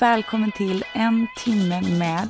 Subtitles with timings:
[0.00, 2.28] Välkommen till En timme med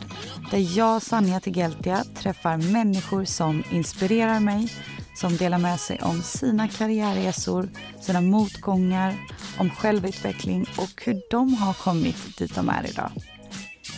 [0.51, 4.73] där jag, Sanja Tegeltia, träffar människor som inspirerar mig,
[5.15, 7.69] som delar med sig om sina karriärresor,
[8.01, 9.15] sina motgångar,
[9.59, 13.11] om självutveckling och hur de har kommit dit de är idag.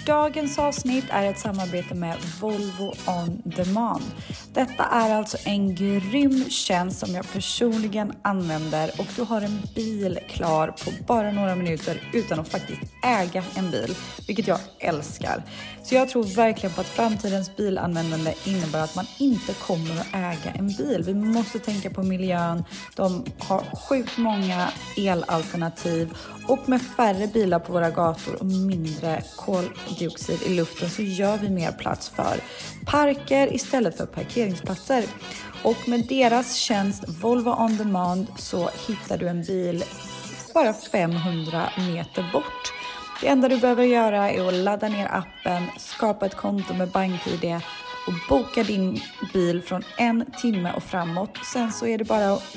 [0.07, 4.05] Dagens avsnitt är ett samarbete med Volvo On Demand.
[4.53, 10.19] Detta är alltså en grym tjänst som jag personligen använder och du har en bil
[10.29, 13.95] klar på bara några minuter utan att faktiskt äga en bil,
[14.27, 15.43] vilket jag älskar.
[15.83, 20.51] Så jag tror verkligen på att framtidens bilanvändande innebär att man inte kommer att äga
[20.55, 21.03] en bil.
[21.07, 22.65] Vi måste tänka på miljön.
[22.97, 26.15] De har sjukt många elalternativ
[26.51, 31.51] och med färre bilar på våra gator och mindre koldioxid i luften så gör vi
[31.51, 32.37] mer plats för
[32.87, 35.05] parker istället för parkeringsplatser.
[35.63, 39.85] Och med deras tjänst Volvo On Demand så hittar du en bil
[40.55, 42.73] bara 500 meter bort.
[43.21, 47.61] Det enda du behöver göra är att ladda ner appen, skapa ett konto med BankID
[48.07, 49.01] och boka din
[49.33, 51.39] bil från en timme och framåt.
[51.53, 52.57] Sen så är det bara att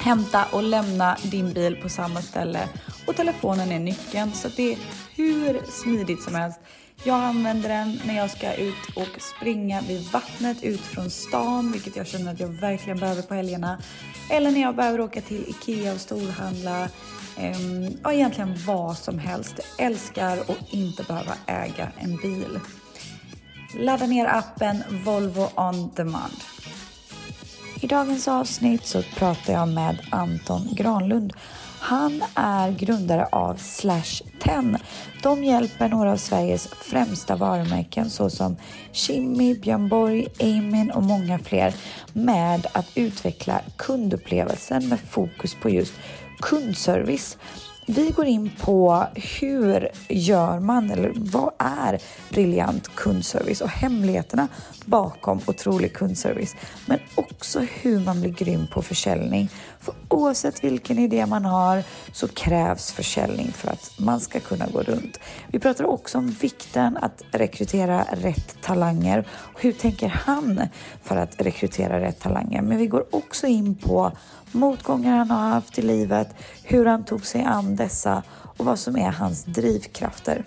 [0.00, 2.68] hämta och lämna din bil på samma ställe
[3.06, 4.78] och telefonen är nyckeln så det är
[5.14, 6.60] hur smidigt som helst.
[7.04, 11.96] Jag använder den när jag ska ut och springa vid vattnet ut från stan, vilket
[11.96, 13.78] jag känner att jag verkligen behöver på helgerna.
[14.30, 16.88] Eller när jag behöver åka till IKEA och storhandla.
[17.36, 19.60] Ehm, ja, egentligen vad som helst.
[19.78, 22.60] Jag älskar att inte behöva äga en bil.
[23.78, 26.40] Ladda ner appen Volvo On Demand.
[27.80, 31.32] I dagens avsnitt så pratar jag med Anton Granlund.
[31.80, 34.78] Han är grundare av Slash 10.
[35.22, 38.56] De hjälper några av Sveriges främsta varumärken såsom
[38.92, 41.74] Kimmy, Björn Borg, Amin och många fler
[42.12, 45.94] med att utveckla kundupplevelsen med fokus på just
[46.40, 47.38] kundservice.
[47.88, 51.98] Vi går in på hur gör man eller vad är
[52.30, 54.48] briljant kundservice och hemligheterna
[54.84, 56.54] bakom otrolig kundservice.
[56.86, 59.48] Men också hur man blir grym på försäljning.
[59.80, 61.82] För oavsett vilken idé man har
[62.12, 65.20] så krävs försäljning för att man ska kunna gå runt.
[65.48, 69.24] Vi pratar också om vikten att rekrytera rätt talanger.
[69.56, 70.62] Hur tänker han
[71.02, 72.62] för att rekrytera rätt talanger?
[72.62, 74.12] Men vi går också in på
[74.52, 76.28] motgångar han har haft i livet,
[76.62, 80.44] hur han tog sig an dessa och vad som är hans drivkrafter.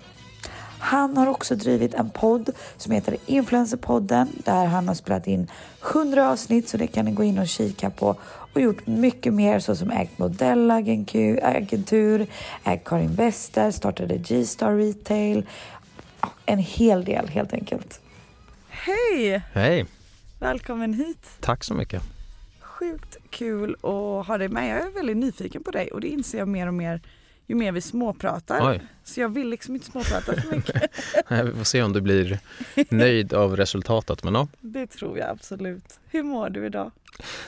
[0.79, 5.51] Han har också drivit en podd som heter Influencerpodden där han har spelat in
[5.93, 8.15] 100 avsnitt så det kan ni gå in och kika på
[8.53, 12.27] och gjort mycket mer såsom ägt modellagentur,
[12.63, 15.45] ägt Karin Wester, startade G-Star Retail.
[16.45, 18.01] En hel del helt enkelt.
[18.69, 19.41] Hej!
[19.53, 19.85] Hej!
[20.39, 21.27] Välkommen hit!
[21.39, 22.18] Tack så mycket.
[22.79, 24.69] Sjukt kul att ha dig med.
[24.69, 27.01] Jag är väldigt nyfiken på dig och det inser jag mer och mer
[27.47, 28.71] ju mer vi småpratar.
[28.71, 28.81] Oj.
[29.03, 30.91] Så jag vill liksom inte småprata för mycket.
[31.45, 32.39] Vi får se om du blir
[32.89, 34.23] nöjd av resultatet.
[34.23, 34.47] Men ja.
[34.59, 35.99] Det tror jag absolut.
[36.09, 36.91] Hur mår du idag?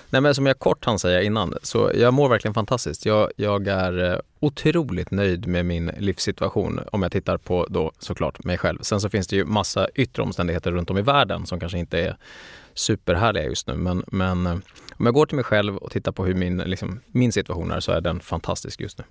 [0.09, 3.05] Nej, men som jag kort hann säga innan, så jag mår verkligen fantastiskt.
[3.05, 8.43] Jag, jag är eh, otroligt nöjd med min livssituation om jag tittar på då såklart
[8.43, 8.79] mig själv.
[8.81, 11.99] Sen så finns det ju massa yttre omständigheter runt om i världen som kanske inte
[11.99, 12.17] är
[12.73, 13.73] superhärliga just nu.
[13.73, 14.57] Men, men eh,
[14.97, 17.79] om jag går till mig själv och tittar på hur min, liksom, min situation är
[17.79, 19.03] så är den fantastisk just nu.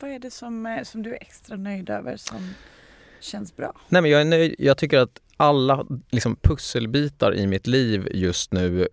[0.00, 2.54] Vad är det som, eh, som du är extra nöjd över som
[3.20, 3.72] känns bra?
[3.88, 4.54] Nej, men jag är nöjd.
[4.58, 8.88] Jag tycker att alla liksom, pusselbitar i mitt liv just nu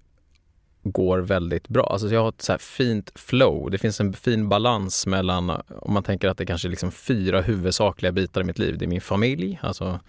[0.83, 1.83] går väldigt bra.
[1.83, 3.71] Alltså jag har ett så fint flow.
[3.71, 7.41] Det finns en fin balans mellan, om man tänker att det kanske är liksom fyra
[7.41, 8.77] huvudsakliga bitar i mitt liv.
[8.77, 9.99] Det är min familj, alltså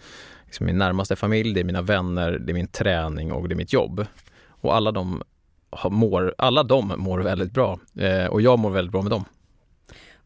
[0.52, 3.56] liksom min närmaste familj, det är mina vänner, det är min träning och det är
[3.56, 4.06] mitt jobb.
[4.48, 5.22] Och alla de
[5.90, 9.24] mår, alla de mår väldigt bra eh, och jag mår väldigt bra med dem.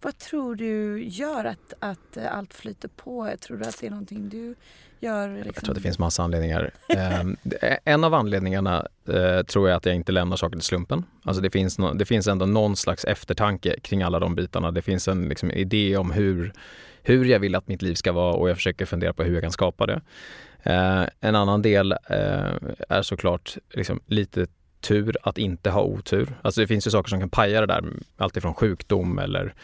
[0.02, 3.31] Vad tror du gör att, att allt flyter på?
[3.40, 4.55] Tror du att det är någonting du
[5.00, 5.28] gör?
[5.28, 5.52] Liksom?
[5.55, 6.70] Jag tror att det finns massa anledningar.
[6.88, 11.05] eh, en av anledningarna eh, tror jag att jag inte lämnar saker till slumpen.
[11.22, 14.70] Alltså det finns, no, det finns ändå någon slags eftertanke kring alla de bitarna.
[14.72, 16.52] Det finns en liksom, idé om hur,
[17.06, 19.43] hur jag vill att mitt liv ska vara och jag försöker fundera på hur jag
[19.43, 20.00] kan skapa det.
[20.62, 22.55] Eh, en annan del eh,
[22.88, 24.47] är såklart liksom, lite
[24.81, 26.37] tur att inte ha otur.
[26.43, 27.85] Alltså det finns ju saker som kan paja det där,
[28.17, 29.55] alltifrån sjukdom eller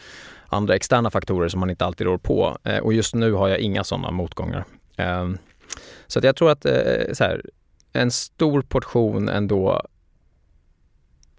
[0.47, 2.57] andra externa faktorer som man inte alltid rår på.
[2.63, 4.65] Eh, och just nu har jag inga sådana motgångar.
[4.97, 5.29] Eh,
[6.07, 7.41] så att jag tror att eh, så här,
[7.93, 9.81] en stor portion ändå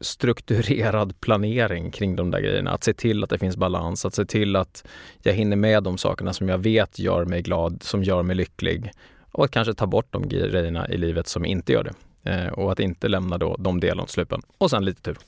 [0.05, 2.71] strukturerad planering kring de där grejerna.
[2.71, 4.85] Att se till att det finns balans, att se till att
[5.23, 8.93] jag hinner med de sakerna som jag vet gör mig glad, som gör mig lycklig
[9.33, 11.95] och att kanske ta bort de grejerna i livet som inte gör det.
[12.31, 14.43] Eh, och att inte lämna då de delarna åt slumpen.
[14.59, 15.19] Och sen lite tur.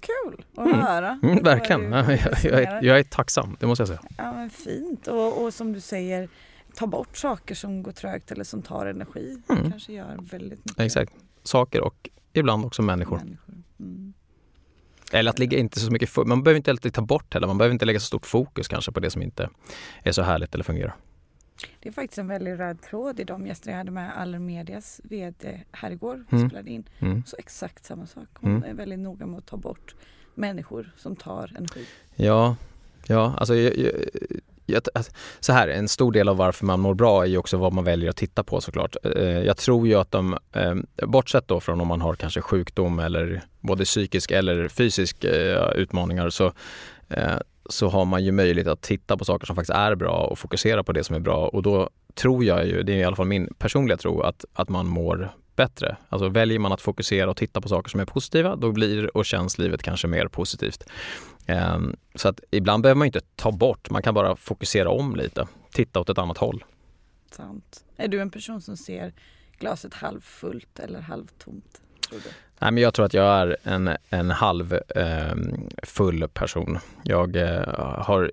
[0.00, 0.80] Kul att mm.
[0.80, 1.20] höra.
[1.22, 1.92] Mm, verkligen.
[1.92, 2.10] Jag,
[2.42, 4.00] jag, är, jag, är, tacksam, det måste jag säga.
[4.16, 5.06] Ja, men fint.
[5.06, 6.28] Och, och som du säger,
[6.74, 9.42] ta bort saker som går trögt eller som tar energi.
[9.50, 9.70] Mm.
[9.70, 10.80] kanske gör väldigt mycket.
[10.80, 11.12] Exakt.
[11.42, 12.08] Saker och
[12.38, 13.16] ibland också människor.
[13.16, 13.54] människor.
[13.80, 14.12] Mm.
[15.12, 17.72] Eller att ligga inte så mycket man behöver inte alltid ta bort heller, man behöver
[17.72, 19.50] inte lägga så stort fokus kanske på det som inte
[20.02, 20.96] är så härligt eller fungerar.
[21.80, 25.60] Det är faktiskt en väldigt röd tråd i de gäster jag hade med Allermedias VD
[25.72, 26.24] här igår.
[26.30, 26.48] Mm.
[26.48, 26.88] spelade in.
[26.98, 27.22] Mm.
[27.26, 28.28] Så exakt samma sak.
[28.34, 28.70] Hon mm.
[28.70, 29.94] är väldigt noga med att ta bort
[30.34, 31.86] människor som tar energi.
[32.16, 32.56] Ja,
[33.06, 33.92] ja alltså jag, jag,
[34.76, 37.72] Alltså, så här, en stor del av varför man mår bra är ju också vad
[37.72, 38.96] man väljer att titta på såklart.
[39.16, 40.74] Eh, jag tror ju att de, eh,
[41.06, 46.30] bortsett då från om man har kanske sjukdom eller både psykisk eller fysisk eh, utmaningar
[46.30, 46.52] så,
[47.70, 50.84] så har man ju möjlighet att titta på saker som faktiskt är bra och fokusera
[50.84, 53.26] på det som är bra och då tror jag ju, det är i alla fall
[53.26, 55.96] min personliga tro, att, att man mår bättre.
[56.08, 59.26] Alltså väljer man att fokusera och titta på saker som är positiva, då blir och
[59.26, 60.84] känns livet kanske mer positivt.
[61.46, 65.46] Ehm, så att ibland behöver man inte ta bort, man kan bara fokusera om lite,
[65.72, 66.64] titta åt ett annat håll.
[67.30, 67.84] Sant.
[67.96, 69.12] Är du en person som ser
[69.58, 71.82] glaset halvfullt eller halvtomt?
[72.58, 75.34] Nej, men jag tror att jag är en, en halv eh,
[75.82, 76.78] full person.
[77.04, 78.30] Jag eh, har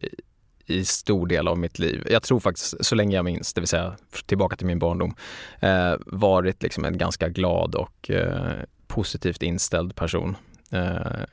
[0.65, 3.67] i stor del av mitt liv, jag tror faktiskt så länge jag minns, det vill
[3.67, 3.95] säga
[4.25, 5.15] tillbaka till min barndom,
[5.59, 10.37] eh, varit liksom en ganska glad och eh, positivt inställd person.
[10.71, 11.23] Eh,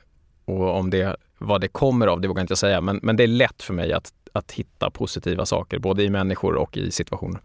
[0.45, 3.23] och om det, vad det kommer av, det vågar jag inte säga, men, men det
[3.23, 7.41] är lätt för mig att, att hitta positiva saker, både i människor och i situationer.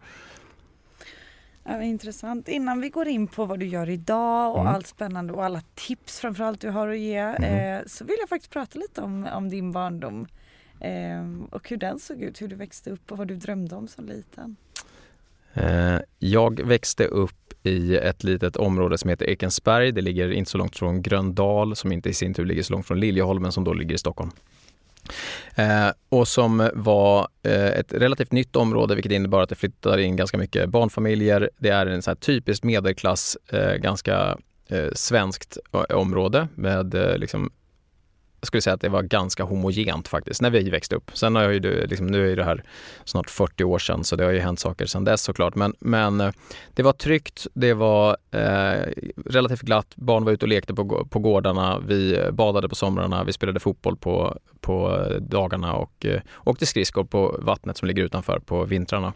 [1.63, 2.47] Ja, intressant.
[2.47, 4.73] Innan vi går in på vad du gör idag och mm.
[4.75, 7.77] allt spännande och alla tips framförallt du har att ge mm.
[7.77, 10.27] eh, så vill jag faktiskt prata lite om, om din barndom.
[10.79, 13.87] Eh, och hur den såg ut, hur du växte upp och vad du drömde om
[13.87, 14.55] som liten.
[15.53, 19.91] Eh, jag växte upp i ett litet område som heter Ekensberg.
[19.91, 22.87] Det ligger inte så långt från Gröndal som inte i sin tur ligger så långt
[22.87, 24.31] från Liljeholmen som då ligger i Stockholm.
[25.55, 30.15] Eh, och som var eh, ett relativt nytt område vilket innebar att det flyttade in
[30.15, 31.49] ganska mycket barnfamiljer.
[31.57, 34.37] Det är en så typisk medelklass, eh, ganska
[34.67, 37.51] eh, svenskt eh, område med eh, liksom
[38.39, 41.11] jag skulle säga att det var ganska homogent faktiskt när vi växte upp.
[41.13, 42.63] Sen har jag ju, liksom, nu är det här
[43.05, 45.55] snart 40 år sedan så det har ju hänt saker sedan dess såklart.
[45.55, 46.31] Men, men eh,
[46.73, 48.91] det var tryggt, det var eh,
[49.25, 53.23] relativt glatt, barn var ute och lekte på, på gårdarna, vi eh, badade på somrarna,
[53.23, 58.03] vi spelade fotboll på, på eh, dagarna och eh, åkte skridskor på vattnet som ligger
[58.03, 59.13] utanför på vintrarna.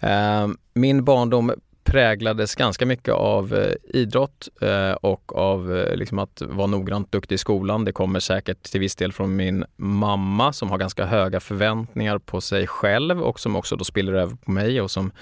[0.00, 1.52] Eh, min barndom
[1.84, 7.34] präglades ganska mycket av eh, idrott eh, och av eh, liksom att vara noggrant duktig
[7.34, 7.84] i skolan.
[7.84, 12.40] Det kommer säkert till viss del från min mamma som har ganska höga förväntningar på
[12.40, 15.12] sig själv och som också då spiller över på mig och som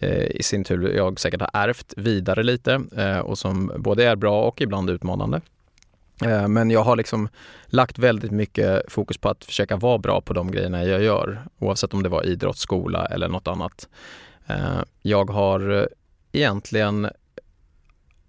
[0.00, 4.16] eh, i sin tur jag säkert har ärvt vidare lite eh, och som både är
[4.16, 5.40] bra och ibland utmanande.
[6.24, 7.28] Eh, men jag har liksom
[7.66, 11.94] lagt väldigt mycket fokus på att försöka vara bra på de grejerna jag gör, oavsett
[11.94, 13.88] om det var idrott, skola eller något annat.
[14.46, 15.86] Eh, jag har eh,
[16.32, 17.08] egentligen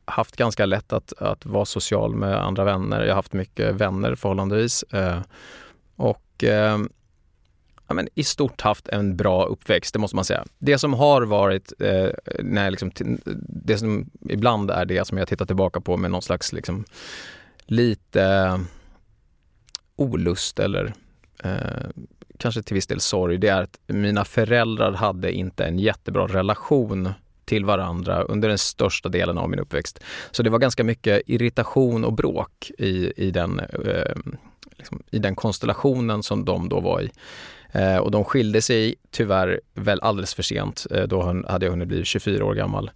[0.06, 3.02] haft ganska lätt att, att vara social med andra vänner.
[3.02, 4.84] Jag har haft mycket vänner förhållandevis.
[4.84, 5.22] Eh,
[5.96, 6.44] och
[7.88, 10.46] ja, men i stort haft en bra uppväxt, det måste man säga.
[10.60, 12.92] Det som har varit, eh, när liksom,
[13.48, 16.86] det som ibland är det som jag tittar tillbaka på med någon slags liksom,
[17.66, 18.60] lite
[19.96, 20.94] olust eller
[21.44, 21.90] eh,
[22.38, 27.10] kanske till viss del sorg, det är att mina föräldrar hade inte en jättebra relation
[27.46, 30.00] till varandra under den största delen av min uppväxt.
[30.32, 34.16] Så det var ganska mycket irritation och bråk i, i, den, eh,
[34.78, 37.12] liksom, i den konstellationen som de då var i.
[37.72, 40.86] Eh, och de skilde sig tyvärr väl alldeles för sent.
[40.92, 42.92] Eh, då hade jag hunnit bli 24 år gammal.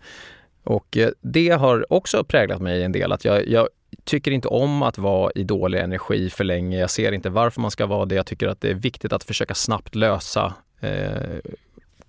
[0.63, 3.11] Och eh, det har också präglat mig en del.
[3.11, 3.67] Att jag, jag
[4.07, 6.79] tycker inte om att vara i dålig energi för länge.
[6.79, 8.15] Jag ser inte varför man ska vara det.
[8.15, 11.39] Jag tycker att det är viktigt att försöka snabbt lösa eh,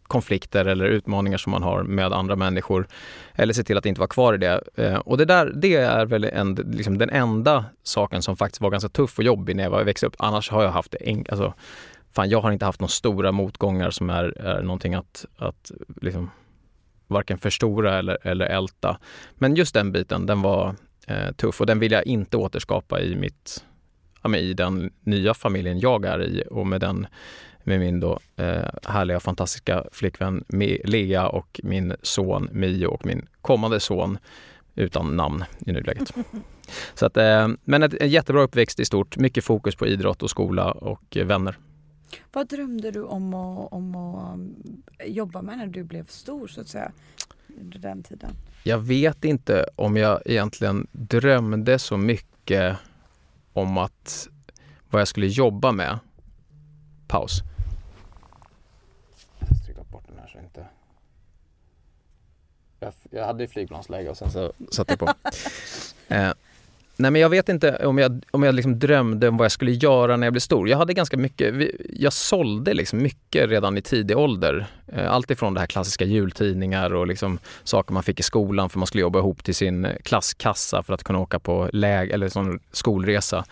[0.02, 2.88] konflikter eller utmaningar som man har med andra människor.
[3.35, 4.61] Eller se till att inte vara kvar i det.
[4.75, 8.71] Eh, och det där, det är väl en, liksom den enda saken som faktiskt var
[8.71, 10.17] ganska tuff och jobbig när jag växte upp.
[10.19, 11.55] Annars har jag haft det en, alltså,
[12.12, 16.31] fan, jag har inte haft några stora motgångar som är, är någonting att, att liksom,
[17.07, 18.99] varken förstora eller, eller älta.
[19.35, 20.75] Men just den biten, den var
[21.09, 23.65] eh, tuff och den vill jag inte återskapa i mitt
[24.23, 27.07] ja, i den nya familjen jag är i och med den
[27.65, 30.45] med min då eh, härliga fantastiska flickvän
[30.85, 34.19] Lea och min son Mio och min kommande son
[34.75, 36.12] utan namn i nuläget.
[36.95, 40.31] Så att, eh, men ett, en jättebra uppväxt i stort, mycket fokus på idrott och
[40.31, 41.59] skola och eh, vänner.
[42.33, 46.61] Vad drömde du om att, om att um, jobba med när du blev stor så
[46.61, 46.93] att säga?
[47.61, 48.31] Under den tiden?
[48.62, 52.77] Jag vet inte om jag egentligen drömde så mycket
[53.53, 54.29] om att
[54.91, 55.99] vad jag skulle jobba med.
[57.09, 57.41] Paus.
[59.38, 60.67] Jag stryka bort den här så inte...
[62.81, 65.07] Jag, jag hade flygplansläge och sen så satte jag på.
[66.15, 66.33] eh,
[67.00, 69.71] Nej men jag vet inte om jag, om jag liksom drömde om vad jag skulle
[69.71, 70.69] göra när jag blev stor.
[70.69, 71.55] Jag hade ganska mycket,
[71.93, 74.67] jag sålde liksom mycket redan i tidig ålder.
[74.87, 78.78] Eh, allt ifrån det här klassiska jultidningar och liksom saker man fick i skolan för
[78.78, 82.61] man skulle jobba ihop till sin klasskassa för att kunna åka på läg eller sån
[82.73, 83.45] skolresa.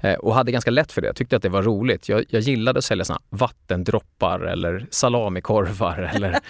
[0.00, 1.06] Eh, och hade ganska lätt för det.
[1.06, 2.08] Jag tyckte att det var roligt.
[2.08, 6.40] Jag, jag gillade att sälja såna vattendroppar eller salamikorvar eller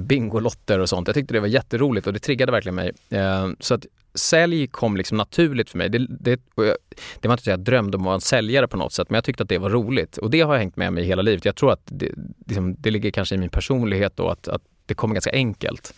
[0.00, 1.08] bingolotter och sånt.
[1.08, 2.92] Jag tyckte det var jätteroligt och det triggade verkligen mig.
[3.10, 5.88] Eh, så att sälj kom liksom naturligt för mig.
[5.88, 6.40] Det, det,
[7.20, 9.10] det var inte så att jag drömde om att vara en säljare på något sätt,
[9.10, 10.16] men jag tyckte att det var roligt.
[10.16, 11.44] Och det har jag hängt med mig hela livet.
[11.44, 12.10] Jag tror att det,
[12.46, 15.94] liksom, det ligger kanske i min personlighet då, att, att det kommer ganska enkelt.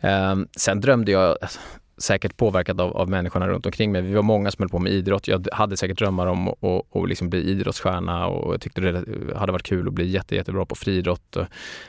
[0.00, 1.60] Um, sen drömde jag, alltså,
[1.98, 4.02] säkert påverkad av, av människorna runt omkring mig.
[4.02, 5.28] Vi var många som höll på med idrott.
[5.28, 9.04] Jag hade säkert drömmar om att och, och liksom bli idrottsstjärna och jag tyckte det
[9.36, 11.36] hade varit kul att bli jätte, jättebra på friidrott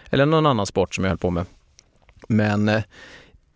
[0.09, 1.45] eller någon annan sport som jag höll på med.
[2.27, 2.83] Men eh,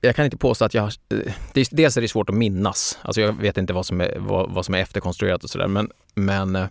[0.04, 0.86] jag kan inte påstå att jag...
[0.86, 1.34] Eh,
[1.72, 3.00] dels är det svårt att minnas.
[3.02, 5.68] Alltså jag vet inte vad som är, vad, vad som är efterkonstruerat och sådär.
[5.68, 6.68] Men, men eh,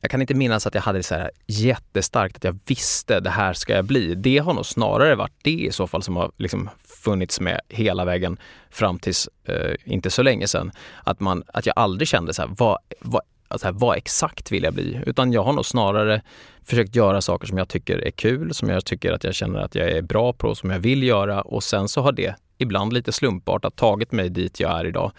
[0.00, 3.52] jag kan inte minnas att jag hade så här jättestarkt att jag visste det här
[3.52, 4.14] ska jag bli.
[4.14, 8.04] Det har nog snarare varit det i så fall som har liksom funnits med hela
[8.04, 8.38] vägen
[8.70, 10.72] fram tills eh, inte så länge sedan.
[11.04, 14.74] Att, man, att jag aldrig kände så här, vad, vad, alltså vad exakt vill jag
[14.74, 15.00] bli?
[15.06, 16.22] Utan jag har nog snarare
[16.64, 19.74] försökt göra saker som jag tycker är kul, som jag tycker att jag känner att
[19.74, 23.12] jag är bra på, som jag vill göra och sen så har det ibland lite
[23.12, 25.12] slumpartat tagit mig dit jag är idag.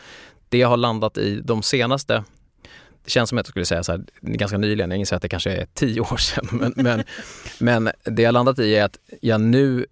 [0.49, 2.23] Det jag har landat i de senaste
[3.03, 5.29] det känns som att jag skulle säga så här, ganska nyligen, jag inser att det
[5.29, 7.03] kanske är tio år sedan, men, men,
[7.59, 9.85] men det jag landat i är att jag nu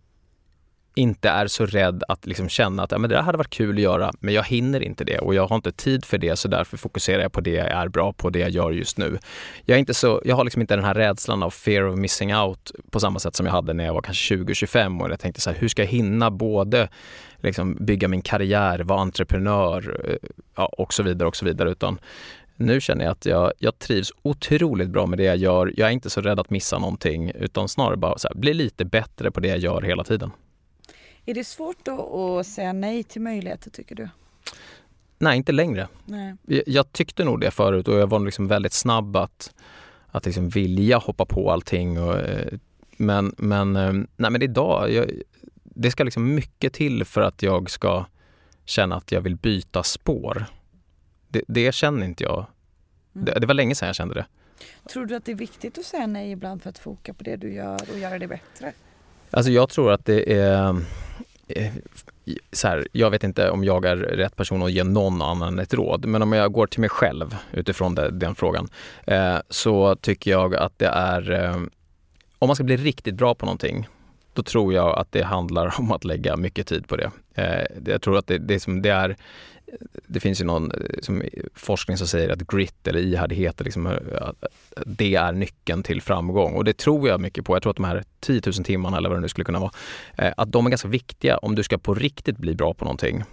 [1.00, 3.76] inte är så rädd att liksom känna att ja, men det där hade varit kul
[3.76, 6.48] att göra, men jag hinner inte det och jag har inte tid för det så
[6.48, 9.20] därför fokuserar jag på det jag är bra på, det jag gör just nu.
[9.66, 12.36] Jag, är inte så, jag har liksom inte den här rädslan av fear of missing
[12.36, 15.42] out på samma sätt som jag hade när jag var kanske 20-25 och jag tänkte
[15.42, 16.90] så här, hur ska jag hinna både
[17.38, 21.72] liksom bygga min karriär, vara entreprenör eh, ja, och så vidare och så vidare.
[21.72, 22.00] Utan
[22.56, 25.74] nu känner jag att jag, jag trivs otroligt bra med det jag gör.
[25.78, 28.86] Jag är inte så rädd att missa någonting utan snarare bara så här, bli lite
[28.86, 30.32] bättre på det jag gör hela tiden.
[31.30, 34.10] Är det svårt att säga nej till möjligheter tycker du?
[35.20, 35.88] Nej, inte längre.
[36.06, 36.36] Nej.
[36.46, 39.54] Jag, jag tyckte nog det förut och jag var liksom väldigt snabb att,
[40.08, 42.00] att liksom vilja hoppa på allting.
[42.00, 42.54] Och, eh,
[42.98, 45.12] men, men, eh, nej, men idag, jag,
[45.64, 48.06] det ska liksom mycket till för att jag ska
[48.66, 50.46] känna att jag vill byta spår.
[51.28, 52.46] Det, det känner inte jag.
[53.16, 53.26] Mm.
[53.26, 54.26] Det, det, var länge sedan jag kände det.
[54.90, 57.36] Tror du att det är viktigt att säga nej ibland för att foka på det
[57.36, 58.74] du gör och göra det bättre?
[59.32, 60.76] Alltså jag tror att det är
[61.48, 61.72] eh,
[62.52, 65.74] så här, jag vet inte om jag är rätt person att ge någon annan ett
[65.74, 68.70] råd, men om jag går till mig själv utifrån det, den frågan,
[69.08, 71.56] eh, så tycker jag att det är, eh,
[72.40, 73.88] om man ska bli riktigt bra på någonting,
[74.34, 77.12] då tror jag att det handlar om att lägga mycket tid på det.
[77.36, 79.16] Eh, jag tror att det, det, som det är
[80.08, 81.24] det finns ju någon eh, som,
[81.56, 83.94] forskning som säger att grit eller ihärdighet, liksom, eh,
[84.86, 86.54] det är nyckeln till framgång.
[86.54, 87.56] Och det tror jag mycket på.
[87.56, 89.72] Jag tror att de här 10 000 timmarna eller vad det nu skulle kunna vara,
[90.18, 93.24] eh, att de är ganska viktiga om du ska på riktigt bli bra på någonting.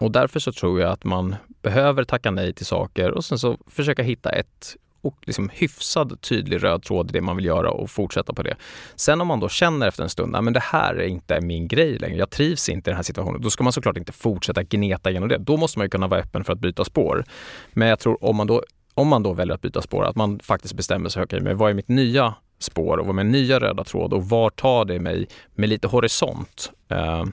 [0.00, 3.58] Och därför så tror jag att man behöver tacka nej till saker och sen så
[3.66, 7.90] försöka hitta ett och liksom hyfsad tydlig röd tråd i det man vill göra och
[7.90, 8.56] fortsätta på det.
[8.96, 11.98] Sen om man då känner efter en stund, men det här är inte min grej
[11.98, 15.10] längre, jag trivs inte i den här situationen, då ska man såklart inte fortsätta gneta
[15.10, 15.38] genom det.
[15.38, 17.24] Då måste man ju kunna vara öppen för att byta spår.
[17.72, 18.62] Men jag tror om man då,
[18.94, 21.70] om man då väljer att byta spår, att man faktiskt bestämmer sig, okej, okay, vad
[21.70, 25.00] är mitt nya spår och vad är min nya röda tråd och var tar det
[25.00, 26.72] mig med lite horisont?
[26.92, 27.24] Uh,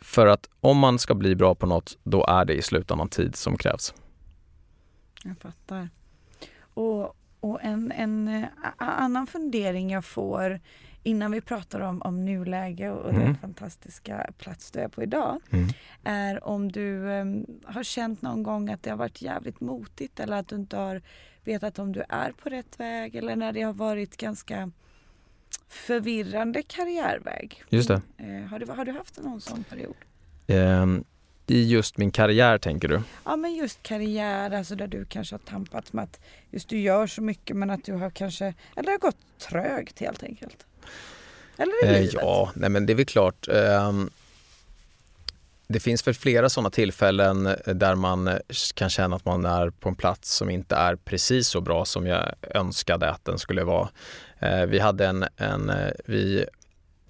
[0.00, 3.36] för att om man ska bli bra på något, då är det i slutändan tid
[3.36, 3.94] som krävs.
[5.24, 5.88] Jag fattar.
[6.78, 8.44] Och, och en, en uh,
[8.76, 10.60] annan fundering jag får
[11.02, 13.22] innan vi pratar om, om nuläge och, mm.
[13.22, 15.68] den fantastiska plats du är på idag mm.
[16.04, 20.36] är om du um, har känt någon gång att det har varit jävligt motigt eller
[20.36, 21.02] att du inte har
[21.44, 24.70] vetat om du är på rätt väg eller när det har varit ganska
[25.68, 27.64] förvirrande karriärväg.
[27.68, 28.02] Just det.
[28.16, 29.96] Eh, har, du, har du haft någon sån period?
[30.46, 31.04] Ehm,
[31.50, 33.02] I just min karriär tänker du?
[33.24, 37.06] Ja men just karriär, alltså där du kanske har tampats med att just du gör
[37.06, 38.44] så mycket men att du har kanske,
[38.76, 40.66] eller det har gått trögt helt enkelt.
[41.56, 42.14] Eller i Eh, livet.
[42.22, 43.48] ja, nej men det är väl klart.
[43.48, 44.10] ehm,
[45.70, 48.36] det finns väl flera sådana tillfällen där man eh,
[48.74, 52.06] kan känna att man är på en plats som inte är precis så bra som
[52.06, 53.88] jag önskade att den skulle vara.
[54.38, 56.44] Eh, vi hade en, en eh, vi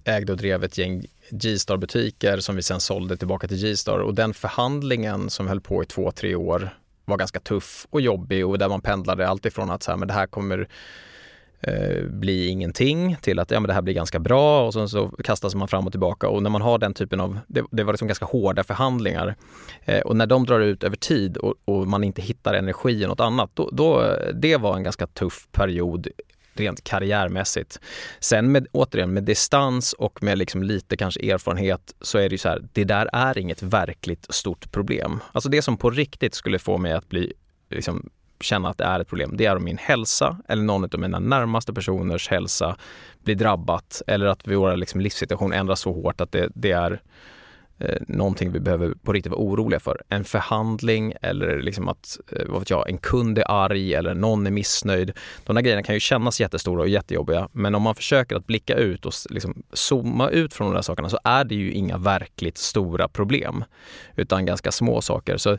[0.05, 3.99] ägde och drev ett gäng G-star-butiker som vi sen sålde tillbaka till G-star.
[3.99, 6.71] Och den förhandlingen som höll på i två, tre år
[7.05, 8.47] var ganska tuff och jobbig.
[8.47, 10.69] Och där man pendlade alltifrån att så här, men det här kommer
[11.61, 14.67] eh, bli ingenting till att ja, men det här blir ganska bra.
[14.67, 16.29] Och sen så kastas man fram och tillbaka.
[16.29, 19.35] Och när man har den typen av, det, det var liksom ganska hårda förhandlingar.
[19.85, 23.07] Eh, och när de drar ut över tid och, och man inte hittar energi i
[23.07, 26.09] något annat, då, då, det var en ganska tuff period
[26.61, 27.81] rent karriärmässigt.
[28.21, 32.39] Sen med, återigen med distans och med liksom lite kanske erfarenhet så är det ju
[32.39, 35.21] så här, det där är inget verkligt stort problem.
[35.33, 37.33] Alltså det som på riktigt skulle få mig att bli
[37.71, 38.11] liksom,
[38.41, 41.19] känna att det är ett problem, det är om min hälsa eller någon av mina
[41.19, 42.77] närmaste personers hälsa
[43.25, 47.01] blir drabbat eller att vår liksom, livssituation ändras så hårt att det, det är
[47.79, 50.03] eh, någonting vi behöver på riktigt vara oroliga för.
[50.09, 54.47] En förhandling eller liksom att, eh, vad vet jag, en kund är arg eller någon
[54.47, 55.13] är missnöjd.
[55.45, 58.75] De där grejerna kan ju kännas jättestora och jättejobbiga men om man försöker att blicka
[58.75, 62.59] ut och liksom zooma ut från de där sakerna så är det ju inga verkligt
[62.59, 63.65] stora problem
[64.17, 65.37] utan ganska små saker.
[65.37, 65.59] Så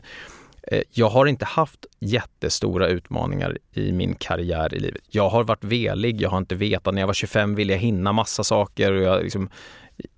[0.62, 5.02] eh, jag har inte haft jättestora utmaningar i min karriär i livet.
[5.08, 6.94] Jag har varit velig, jag har inte vetat.
[6.94, 9.50] När jag var 25 ville jag hinna massa saker och jag, liksom,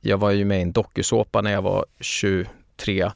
[0.00, 3.10] jag var ju med i en dokusåpa när jag var 23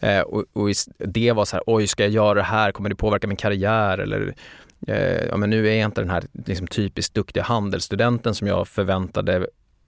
[0.00, 2.94] eh, och, och det var så här, oj ska jag göra det här, kommer det
[2.94, 4.34] påverka min karriär eller
[4.86, 8.68] eh, ja, men nu är jag inte den här liksom, typiskt duktiga handelsstudenten som jag
[8.68, 9.46] förväntade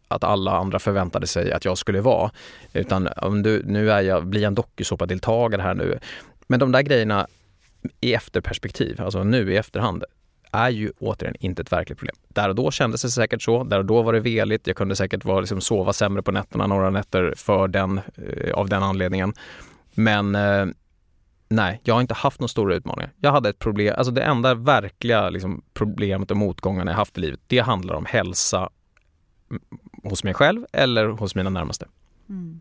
[0.09, 2.31] att alla andra förväntade sig att jag skulle vara.
[2.73, 5.99] Utan om du, nu är jag, blir jag en dokusåpadeltagare här nu.
[6.47, 7.27] Men de där grejerna
[8.01, 10.05] i efterperspektiv, alltså nu i efterhand,
[10.55, 12.17] är ju återigen inte ett verkligt problem.
[12.29, 13.65] Där och då kändes det säkert så.
[13.65, 14.67] Där och då var det veligt.
[14.67, 18.69] Jag kunde säkert vara, liksom, sova sämre på nätterna några nätter för den, eh, av
[18.69, 19.33] den anledningen.
[19.95, 20.67] Men eh,
[21.49, 23.13] nej, jag har inte haft några stora utmaningar.
[23.17, 27.21] Jag hade ett problem, alltså det enda verkliga liksom, problemet och motgångarna jag haft i
[27.21, 28.71] livet, det handlar om hälsa
[29.51, 29.63] mm,
[30.03, 31.87] hos mig själv eller hos mina närmaste.
[32.29, 32.61] Mm.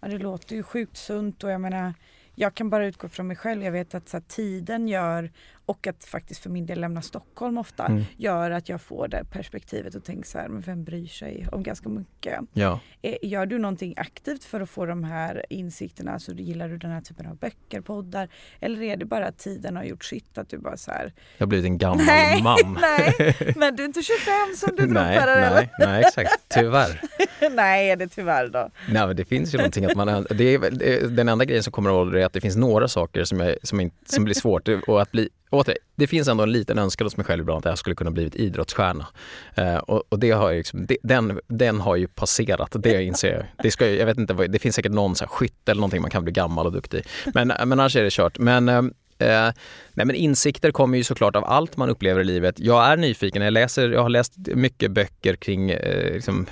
[0.00, 1.94] Ja, det låter ju sjukt sunt och jag menar
[2.38, 3.64] jag kan bara utgå från mig själv.
[3.64, 5.30] Jag vet att så här, tiden gör
[5.68, 8.04] och att faktiskt för min del lämna Stockholm ofta Mm.
[8.16, 11.62] gör att jag får det perspektivet och tänker så här, men vem bryr sig om
[11.62, 12.40] ganska mycket?
[12.52, 12.80] Ja.
[13.02, 16.12] Eh, Gör du någonting aktivt för att få de här insikterna?
[16.12, 18.28] Alltså gillar du den här typen av böcker, poddar?
[18.60, 21.46] Eller är det bara att tiden har gjort sitt att du bara så här, Jag
[21.46, 22.78] har blivit en gammal nej, man.
[22.80, 25.50] nej, men du är inte 25 som du drog nej, eller?
[25.50, 26.30] nej, nej, exakt.
[26.48, 27.00] Tyvärr.
[27.50, 28.70] nej, är det tyvärr då?
[28.88, 30.26] Nej, men det finns ju någonting att man...
[30.30, 32.88] Det är, det den enda grejen som kommer att hålla är att det finns några
[32.88, 34.68] saker som, jag, som, inte, som blir svårt.
[34.68, 37.70] Och att bli, åter, det finns ändå en liten önskan hos mig själv ibland att
[37.70, 39.06] jag skulle kunna blivit idrottsstjärna.
[39.54, 43.44] Eh, och, och det har liksom, det, den, den har ju passerat, det inser jag.
[43.62, 46.10] Det, ska, jag vet inte, det finns säkert någon så här skytt eller någonting man
[46.10, 47.06] kan bli gammal och duktig.
[47.34, 48.38] Men, men annars är det kört.
[48.38, 49.52] Men, ehm, eh,
[49.92, 52.54] nej men insikter kommer ju såklart av allt man upplever i livet.
[52.58, 56.46] Jag är nyfiken, jag, läser, jag har läst mycket böcker kring eh, liksom,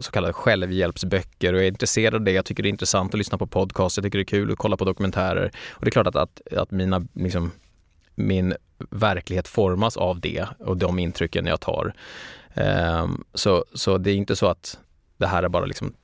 [0.00, 2.32] så kallade självhjälpsböcker och jag är intresserad av det.
[2.32, 4.58] Jag tycker det är intressant att lyssna på podcast, jag tycker det är kul att
[4.58, 5.50] kolla på dokumentärer.
[5.70, 7.52] Och det är klart att, att, att mina, liksom,
[8.14, 8.54] min
[8.90, 11.94] verklighet formas av det och de intrycken jag tar.
[12.54, 14.78] Ehm, så, så det är inte så att
[15.16, 15.94] det här är bara liksom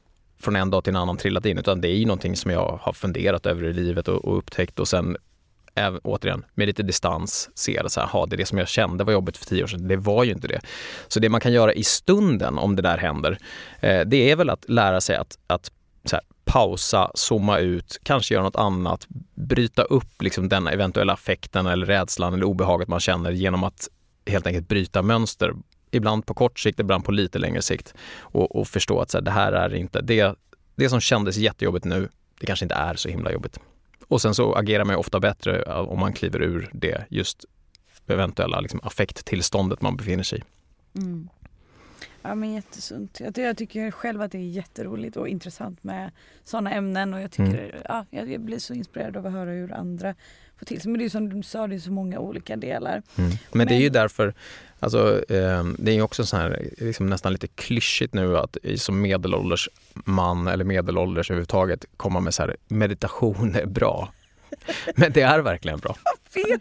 [0.43, 2.79] från en dag till en annan trillat in utan det är ju någonting som jag
[2.83, 5.17] har funderat över i livet och, och upptäckt och sen
[5.75, 8.69] även, återigen med lite distans ser att så här, "Ha, det är det som jag
[8.69, 9.89] kände var jobbigt för tio år sedan.
[9.89, 10.61] Det var ju inte det.
[11.09, 13.39] Så det man kan göra i stunden om det där händer,
[13.81, 15.71] eh, det är väl att lära sig att, att
[16.05, 21.67] så här, pausa, zooma ut, kanske göra något annat, bryta upp liksom den eventuella affekten
[21.67, 23.89] eller rädslan eller obehaget man känner genom att
[24.27, 25.53] helt enkelt bryta mönster.
[25.95, 27.95] Ibland på kort sikt, ibland på lite längre sikt.
[28.19, 30.37] Och, och förstå att så här, det här är inte, det,
[30.75, 32.09] det som kändes jättejobbigt nu,
[32.41, 33.59] det kanske inte är så himla jobbigt.
[34.09, 37.45] Och sen så agerar man ju ofta bättre om man kliver ur det just
[38.07, 40.43] eventuella liksom, affekttillståndet man befinner sig i.
[40.99, 41.29] Mm.
[42.23, 43.21] Ja men jättesunt.
[43.21, 46.11] Jag, jag tycker själv att det är jätteroligt och intressant med
[46.45, 49.73] sådana ämnen och jag tycker ja, jag jag blir så inspirerad av att höra hur
[49.73, 50.15] andra
[50.63, 50.91] får till sig.
[50.91, 53.03] Men det är som du sa, det är så många olika delar.
[53.53, 54.35] Men det är ju Men- därför,
[54.81, 59.01] alltså, eh, det är ju också så här, liksom nästan lite klyschigt nu att som
[59.01, 64.13] medelålders man eller medelålders överhuvudtaget komma med så här, meditation är bra.
[64.95, 65.97] Men det är verkligen bra.
[66.35, 66.61] vet!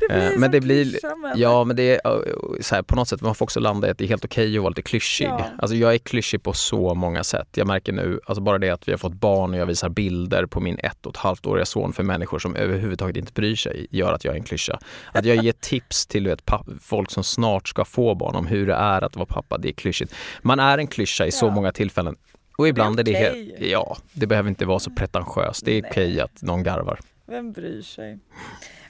[0.00, 2.96] Det blir Eh, men det blir, klyscha, Ja, men det är eh, så här, på
[2.96, 4.82] något sätt, man får också landa i att det är helt okej att vara lite
[4.82, 5.26] klyschig.
[5.26, 5.44] Ja.
[5.58, 7.48] Alltså jag är klyschig på så många sätt.
[7.54, 10.46] Jag märker nu, alltså bara det att vi har fått barn och jag visar bilder
[10.46, 13.86] på min ett och ett halvt åriga son för människor som överhuvudtaget inte bryr sig,
[13.90, 14.78] gör att jag är en klyscha.
[15.12, 16.42] Att jag ger tips till vet,
[16.82, 19.72] folk som snart ska få barn om hur det är att vara pappa, det är
[19.72, 20.14] klyschigt.
[20.42, 21.50] Man är en klyscha i så Ja.
[21.50, 22.16] många tillfällen.
[22.58, 23.54] Och ibland är det, okej.
[23.58, 25.64] helt, ja, det behöver inte vara så pretentiöst.
[25.64, 27.00] Det är okej att någon garvar.
[27.28, 28.18] Vem bryr sig?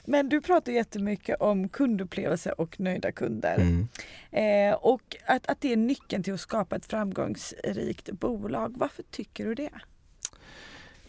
[0.05, 3.55] Men du pratar jättemycket om kundupplevelse och nöjda kunder.
[3.55, 3.87] Mm.
[4.31, 8.75] Eh, och att, att det är nyckeln till att skapa ett framgångsrikt bolag.
[8.77, 9.69] Varför tycker du det?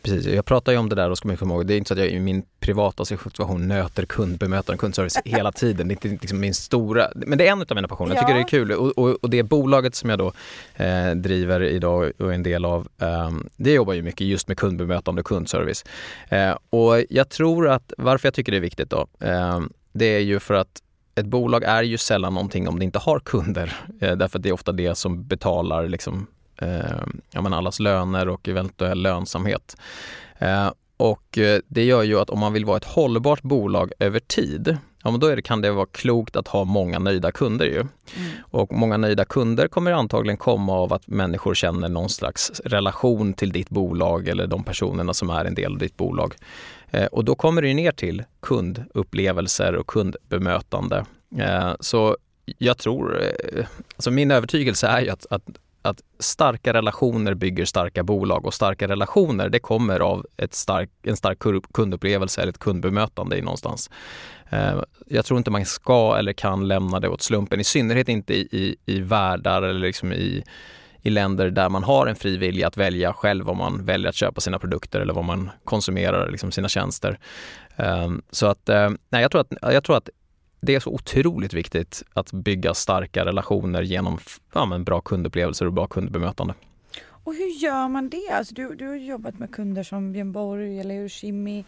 [0.02, 1.88] Precis, jag pratar ju om det där och ska man komma ihåg, det är inte
[1.88, 5.88] så att jag i min privata situation nöter kundbemötande kundservice hela tiden.
[5.88, 8.14] Det är inte liksom min stora, men det är en av mina passioner.
[8.14, 8.36] Jag tycker Ja.
[8.36, 10.32] det är kul och, och, och det bolaget som jag då
[10.76, 14.56] eh, driver idag och är en del av, ehm, det jobbar ju mycket just med
[14.56, 15.84] kundbemötande och kundservice.
[16.28, 20.20] Eh, och jag tror att varför jag tycker det är viktigt då, ehm, det är
[20.20, 20.82] ju för att
[21.14, 23.76] ett bolag är ju sällan någonting om det inte har kunder.
[24.00, 26.26] Eh, därför att det är ofta det som betalar liksom,
[26.60, 29.76] eh, ja, men allas löner och eventuell lönsamhet.
[30.38, 34.20] Eh, och eh, det gör ju att om man vill vara ett hållbart bolag över
[34.20, 37.84] tid, ja, men då det, kan det vara klokt att ha många nöjda kunder ju.
[38.40, 43.52] Och många nöjda kunder kommer antagligen komma av att människor känner någon slags relation till
[43.52, 46.34] ditt bolag eller de personerna som är en del av ditt bolag.
[46.90, 51.04] Eh, och då kommer det ner till kundupplevelser och kundbemötande.
[51.38, 52.16] Eh, så
[52.58, 55.42] jag tror, eh, alltså min övertygelse är ju att, att,
[55.82, 61.16] att starka relationer bygger starka bolag och starka relationer det kommer av ett stark, en
[61.16, 61.38] stark
[61.74, 63.90] kundupplevelse eller ett kundbemötande i någonstans.
[64.50, 68.34] Eh, jag tror inte man ska eller kan lämna det åt slumpen, i synnerhet inte
[68.34, 70.44] i, i, i världar eller liksom i,
[71.02, 74.14] i länder där man har en fri vilja att välja själv om man väljer att
[74.14, 77.18] köpa sina produkter eller vad man konsumerar, liksom sina tjänster.
[77.76, 80.08] Eh, så att, eh, nej, jag tror att, jag tror att
[80.60, 84.18] det är så otroligt viktigt att bygga starka relationer genom
[84.54, 86.54] ja, men bra kundupplevelser och bra kundbemötande.
[87.24, 88.28] Och hur gör man det?
[88.32, 91.64] Alltså du, du har jobbat med kunder som Björn Borg eller Urshimi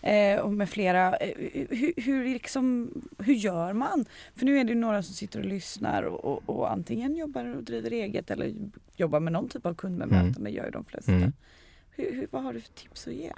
[0.00, 1.16] eh, och med flera.
[1.16, 1.34] Eh,
[1.70, 4.04] hur, hur, liksom, hur gör man?
[4.36, 7.56] För nu är det ju några som sitter och lyssnar och, och, och antingen jobbar
[7.56, 8.54] och driver eget eller
[8.96, 11.12] jobbar med någon typ av kundbemötande, gör ju de flesta.
[11.12, 11.32] Mm.
[11.90, 13.32] Hur, hur, vad har du för tips att ge?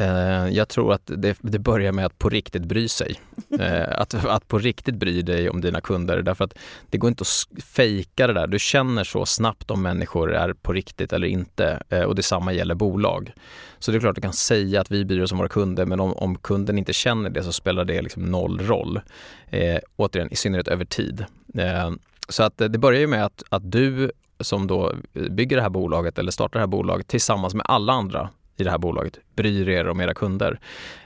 [0.00, 3.20] Eh, Jag tror att det, det börjar med att på riktigt bry sig.
[3.60, 6.54] Eh, Att, att på riktigt bry dig om dina kunder därför att
[6.90, 8.46] det går inte att fejka det där.
[8.46, 12.74] Du känner så snabbt om människor är på riktigt eller inte Eh, och detsamma gäller
[12.74, 13.32] bolag.
[13.78, 16.00] Så det är klart du kan säga att vi bryr oss om våra kunder men
[16.00, 19.00] om, om kunden inte känner det så spelar det liksom noll roll.
[19.50, 21.24] Eh, återigen, i synnerhet över tid.
[21.54, 21.90] Eh,
[22.28, 24.10] så att det börjar ju med att, att du
[24.40, 24.92] som då
[25.30, 28.28] bygger det här bolaget eller startar det här bolaget tillsammans med alla andra
[28.60, 30.60] i det här bolaget bryr er om era kunder.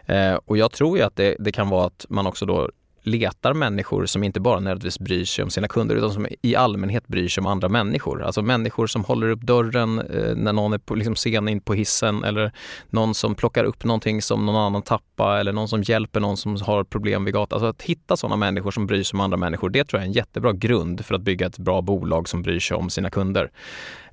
[0.06, 2.70] Eh, och jag tror ju att det, det kan vara att man också då
[3.06, 7.06] letar människor som inte bara nödvändigtvis bryr sig om sina kunder utan som i allmänhet
[7.06, 8.22] bryr sig om andra människor.
[8.22, 11.74] Alltså människor som håller upp dörren eh, när någon är på, liksom sen in på
[11.74, 12.52] hissen eller
[12.90, 16.56] någon som plockar upp någonting som någon annan tappar eller någon som hjälper någon som
[16.62, 17.56] har problem vid gatan.
[17.56, 20.08] Alltså att hitta sådana människor som bryr sig om andra människor, det tror jag är
[20.08, 23.50] en jättebra grund för att bygga ett bra bolag som bryr sig om sina kunder.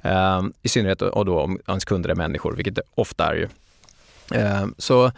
[0.02, 3.48] Eh, I synnerhet och då om ens kunder är människor, vilket det ofta är ju.
[4.40, 5.12] Eh, så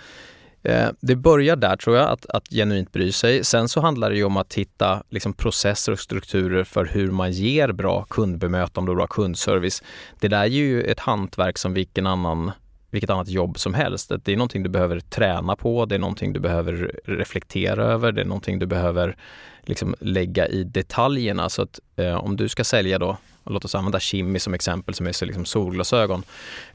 [0.63, 3.43] Eh, det börjar där tror jag, att, att genuint bry sig.
[3.43, 7.31] Sen så handlar det ju om att hitta liksom, processer och strukturer för hur man
[7.31, 9.83] ger bra kundbemötande och bra kundservice.
[10.19, 12.51] Det där är ju ett hantverk som vilken annan
[12.91, 14.11] vilket annat jobb som helst.
[14.23, 18.21] Det är någonting du behöver träna på, det är någonting du behöver reflektera över, det
[18.21, 19.17] är någonting du behöver
[19.63, 21.49] liksom lägga i detaljerna.
[21.49, 25.07] Så att eh, om du ska sälja då, låt oss använda Kimi som exempel som
[25.07, 26.23] är så liksom solglasögon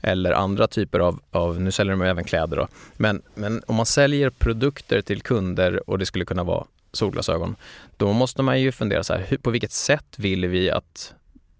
[0.01, 2.68] eller andra typer av, av nu säljer de även kläder då.
[2.96, 7.57] Men, men om man säljer produkter till kunder och det skulle kunna vara solglasögon,
[7.96, 11.14] då måste man ju fundera så här, hur, på vilket sätt vill vi att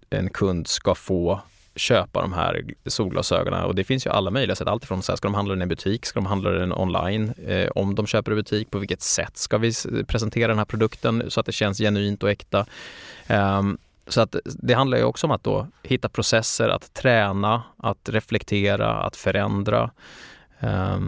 [0.09, 1.41] en kund ska få
[1.75, 4.67] köpa de här solglasögonen och det finns ju alla möjliga sätt.
[4.67, 7.33] Alltifrån så här, ska de handla den i butik, ska de handla den online?
[7.47, 9.73] Eh, om de köper i butik, på vilket sätt ska vi
[10.07, 12.65] presentera den här produkten så att det känns genuint och äkta?
[13.27, 13.63] Eh,
[14.07, 18.93] så att det handlar ju också om att då hitta processer, att träna, att reflektera,
[18.93, 19.91] att förändra.
[20.59, 20.99] Eh,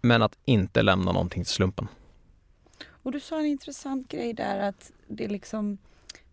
[0.00, 1.88] men att inte lämna någonting till slumpen.
[2.88, 5.78] Och du sa en intressant grej där att det är liksom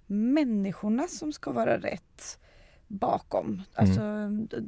[0.07, 2.39] människorna som ska vara rätt
[2.93, 3.61] bakom.
[3.73, 4.01] Alltså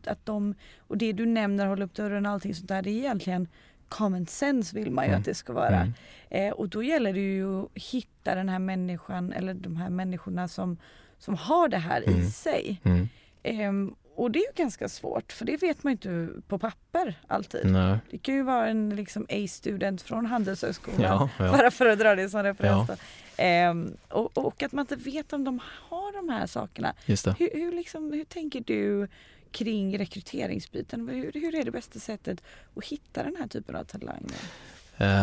[0.06, 2.98] att de, och det du nämner, hålla upp dörren och allting sånt där, det är
[2.98, 3.48] egentligen
[3.90, 5.20] common sense vill man ju Mm.
[5.20, 5.82] att det ska vara.
[5.82, 5.94] Mm.
[6.30, 10.48] Eh, och då gäller det ju att hitta den här människan eller de här människorna
[10.48, 10.78] som,
[11.18, 12.30] som har det här i Mm.
[12.30, 12.82] sig.
[12.84, 13.08] Mm.
[13.44, 17.72] Ehm, och det är ju ganska svårt för det vet man inte på papper alltid.
[17.72, 17.98] Nej.
[18.12, 21.52] Det kan ju vara en liksom A-student från Handelshögskolan, Ja, ja.
[21.58, 22.90] bara för att dra det som referens.
[22.90, 22.96] Ja.
[23.38, 26.94] Ehm, och, och att man inte vet om de har de här sakerna.
[27.08, 29.08] Hur, hur, liksom, hur tänker du
[29.52, 31.10] kring rekryteringsbiten?
[31.10, 32.42] Hur, hur är det bästa sättet
[32.76, 34.40] att hitta den här typen av talanger?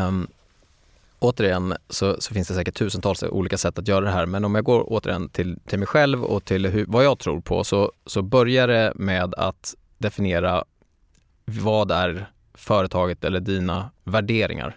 [0.07, 0.29] Um,
[1.18, 4.55] återigen så, så finns det säkert tusentals olika sätt att göra det här men om
[4.55, 7.92] jag går återigen till, till mig själv och till hur, vad jag tror på så,
[8.07, 10.64] så börjar det med att definiera
[11.44, 14.76] vad är företaget eller dina värderingar.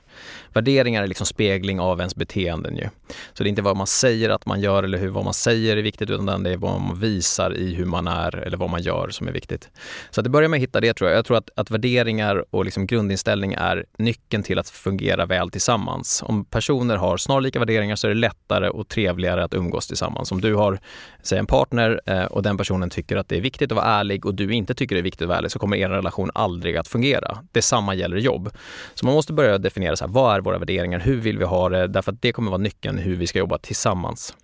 [0.53, 2.89] Värderingar är liksom spegling av ens beteenden ju.
[3.33, 5.77] Så det är inte vad man säger att man gör eller hur vad man säger
[5.77, 8.81] är viktigt utan det är vad man visar i hur man är eller vad man
[8.81, 9.69] gör som är viktigt.
[10.09, 11.17] Så att det börjar med att hitta det tror jag.
[11.17, 16.23] Jag tror att, att värderingar och liksom grundinställning är nyckeln till att fungera väl tillsammans.
[16.25, 20.31] Om personer har snarlika värderingar så är det lättare och trevligare att umgås tillsammans.
[20.31, 20.79] Om du har
[21.23, 24.25] säg en partner eh, och den personen tycker att det är viktigt att vara ärlig
[24.25, 26.77] och du inte tycker det är viktigt att vara ärlig så kommer er relation aldrig
[26.77, 27.37] att fungera.
[27.51, 28.49] Detsamma gäller jobb.
[28.93, 31.69] Så man måste börja definiera så här, vad är våra värderingar, hur vill vi ha
[31.69, 34.35] det, därför att det kommer vara nyckeln hur vi ska jobba tillsammans.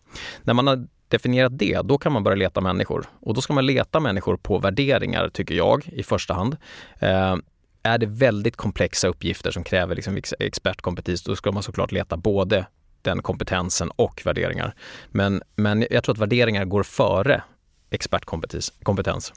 [0.44, 3.06] När man har definierat det, då kan man börja leta människor.
[3.20, 6.58] Och då ska man leta människor på värderingar, tycker jag, i första hand.
[7.00, 7.36] Eh,
[7.84, 12.66] är det väldigt komplexa uppgifter som kräver liksom expertkompetens, då ska man såklart leta både
[13.02, 14.76] den kompetensen och värderingar.
[15.10, 17.44] Men, men jag tror att värderingar går före
[17.92, 19.34] expertkompetens.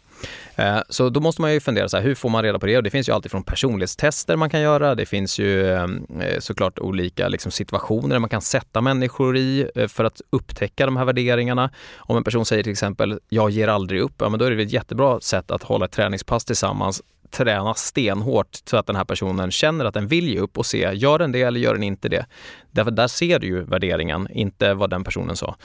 [0.57, 2.77] Eh, Så då måste man ju fundera så här, hur får man reda på det?
[2.77, 4.95] Och det finns ju alltid från personlighetstester man kan göra.
[4.95, 5.83] Det finns ju eh,
[6.21, 10.97] eh, såklart olika liksom, situationer man kan sätta människor i eh, för att upptäcka de
[10.97, 11.71] här värderingarna.
[11.97, 14.62] Om en person säger till exempel, jag ger aldrig upp, ja, men då är det
[14.62, 19.50] ett jättebra sätt att hålla ett träningspass tillsammans träna stenhårt så att den här personen
[19.50, 22.08] känner att den vill ge upp och se, gör den det eller gör den inte
[22.08, 22.26] det?
[22.70, 25.56] Därför där ser du ju värderingen, inte vad den personen sa.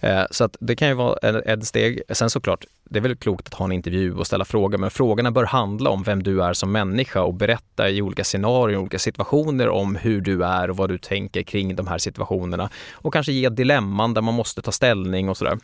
[0.00, 2.02] Eh, så att det kan ju vara ett, ett steg.
[2.08, 5.30] Sen såklart, det är väl klokt att ha en intervju och ställa frågor, men frågorna
[5.30, 9.68] bör handla om vem du är som människa och berätta i olika scenarier, olika situationer
[9.68, 13.48] om hur du är och vad du tänker kring de här situationerna och kanske ge
[13.48, 15.58] dilemman där man måste ta ställning och sådär.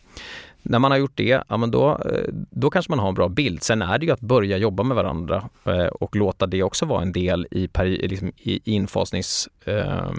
[0.62, 3.28] När man har gjort det, ja, men då, eh, då kanske man har en bra
[3.28, 3.62] bild.
[3.62, 7.02] Sen är det ju att börja jobba med varandra eh, och låta det också vara
[7.02, 9.48] en del i, liksom, i infasnings...
[9.64, 10.10] Eh,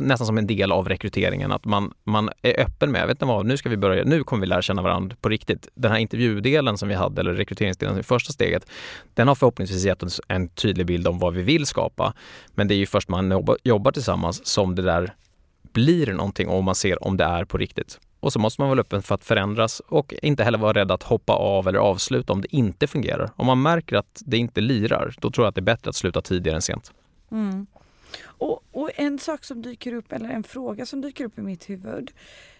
[0.00, 3.46] nästan som en del av rekryteringen, att man, man är öppen med, vet ni vad,
[3.46, 5.68] nu ska vi börja, nu kommer vi lära känna varandra på riktigt.
[5.74, 8.66] Den här intervjudelen som vi hade, eller rekryteringsdelen i första steget,
[9.14, 12.14] den har förhoppningsvis gett oss en tydlig bild om vad vi vill skapa.
[12.54, 15.14] Men det är ju först man jobbar, jobbar tillsammans som det där
[15.72, 17.98] blir någonting och man ser om det är på riktigt.
[18.20, 21.02] Och så måste man vara öppen för att förändras och inte heller vara rädd att
[21.02, 23.30] hoppa av eller avsluta om det inte fungerar.
[23.36, 25.96] Om man märker att det inte lirar, då tror jag att det är bättre att
[25.96, 26.92] sluta tidigare än sent.
[27.30, 27.66] Mm.
[28.24, 31.70] Och, och en sak som dyker upp, eller en fråga som dyker upp i mitt
[31.70, 32.10] huvud.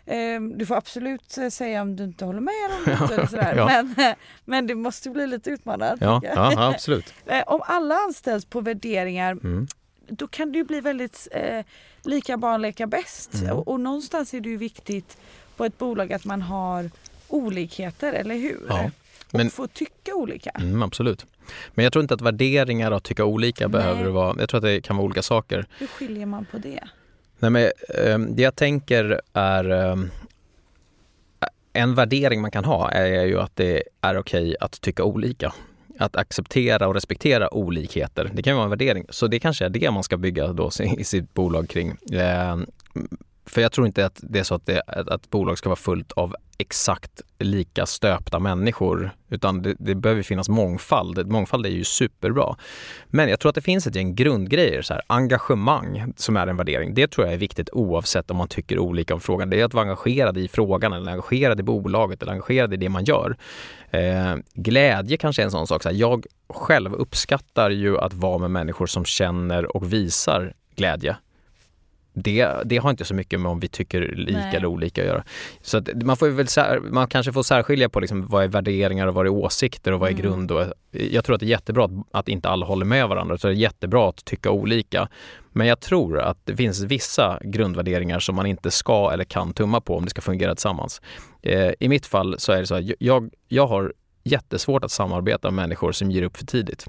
[0.07, 3.55] Eh, du får absolut eh, säga om du inte håller med om det eller sådär.
[3.57, 3.83] Ja.
[3.97, 5.97] men, men det måste bli lite utmanande.
[6.01, 7.15] Ja, ja absolut.
[7.27, 9.67] Eh, om alla anställs på värderingar Mm.
[10.09, 11.65] då kan det ju bli väldigt eh,
[12.03, 13.35] lika barn leka bäst.
[13.35, 13.57] Mm.
[13.57, 15.19] Och, och någonstans är det ju viktigt
[15.59, 16.91] på ett bolag att man har
[17.29, 18.61] olikheter, eller hur?
[18.69, 18.91] Ja,
[19.27, 20.51] Och men- få tycka olika.
[20.51, 21.27] Mm, absolut.
[21.75, 23.73] Men jag tror inte att värderingar och tycka olika Nej.
[23.73, 25.67] behöver vara, jag tror att det kan vara olika saker.
[25.79, 26.81] Hur skiljer man på det?
[27.39, 27.63] Nej, men,
[28.05, 29.97] eh, det jag tänker är eh,
[31.73, 35.53] en värdering man kan ha är ju att det är okej att tycka olika.
[35.99, 38.31] Att acceptera och respektera olikheter.
[38.35, 39.05] Det kan ju vara en värdering.
[39.11, 41.97] Så det kanske är det man ska bygga då i sitt bolag kring.
[43.49, 45.77] För jag tror inte att det är så att, det, att att bolag ska vara
[45.77, 51.27] fullt av exakt lika stöpta människor, utan det, det behöver finnas mångfald.
[51.27, 52.57] Mångfald är ju superbra.
[53.07, 56.57] Men jag tror att det finns ett gäng grundgrejer, så här, engagemang som är en
[56.57, 56.95] värdering.
[56.95, 59.51] Det tror jag är viktigt oavsett om man tycker olika om frågan.
[59.51, 62.89] Det är att vara engagerad i frågan eller engagerad i bolaget eller engagerad i det
[62.89, 63.37] man gör.
[63.91, 65.83] Eh, glädje kanske är en sån sak.
[65.83, 71.17] Så här, jag själv uppskattar ju att vara med människor som känner och visar glädje.
[72.23, 74.57] Det, det har inte så mycket med om vi tycker lika Nej.
[74.57, 75.25] eller olika att göra.
[75.63, 79.07] Så att man, får väl sär, man kanske får särskilja på liksom vad är värderingar
[79.07, 80.23] och vad är åsikter och vad är Mm.
[80.23, 80.51] grund.
[80.51, 83.39] Och, jag tror att det är jättebra att, att inte alla håller med varandra.
[83.39, 85.09] Så det är jättebra att tycka olika.
[85.53, 89.81] Men jag tror att det finns vissa grundvärderingar som man inte ska eller kan tumma
[89.81, 91.01] på om det ska fungera tillsammans.
[91.43, 93.93] Eh, I mitt fall så är det så att jag, jag har
[94.25, 96.87] jättesvårt att samarbeta med människor som ger upp för tidigt.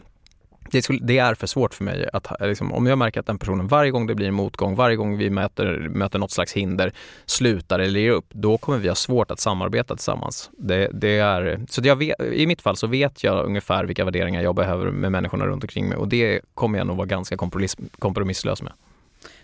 [0.71, 2.09] Det, skulle, det är för svårt för mig.
[2.13, 4.95] Att, liksom, om jag märker att den personen varje gång det blir en motgång, varje
[4.95, 6.93] gång vi möter, möter något slags hinder,
[7.25, 10.49] slutar eller ger upp, då kommer vi ha svårt att samarbeta tillsammans.
[10.57, 14.41] Det, det är, så jag vet, I mitt fall så vet jag ungefär vilka värderingar
[14.41, 17.77] jag behöver med människorna runt omkring mig och det kommer jag nog vara ganska kompromiss,
[17.99, 18.73] kompromisslös med.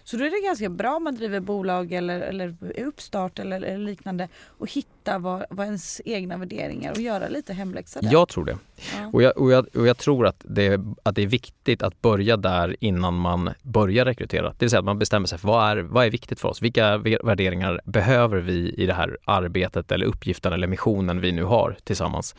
[0.05, 3.85] Så då är det ganska bra om man driver bolag eller, eller uppstart eller, eller
[3.85, 8.11] liknande och hitta vad, vad ens egna värderingar och göra lite hemläxa där.
[8.11, 8.57] Jag tror det.
[8.97, 9.09] Ja.
[9.13, 12.37] Och, jag, och, jag, och jag tror att det, att det är viktigt att börja
[12.37, 14.49] där innan man börjar rekrytera.
[14.49, 16.61] Det vill säga att man bestämmer sig för vad är, vad är viktigt för oss?
[16.61, 21.77] Vilka värderingar behöver vi i det här arbetet eller uppgiften eller missionen vi nu har
[21.83, 22.35] tillsammans?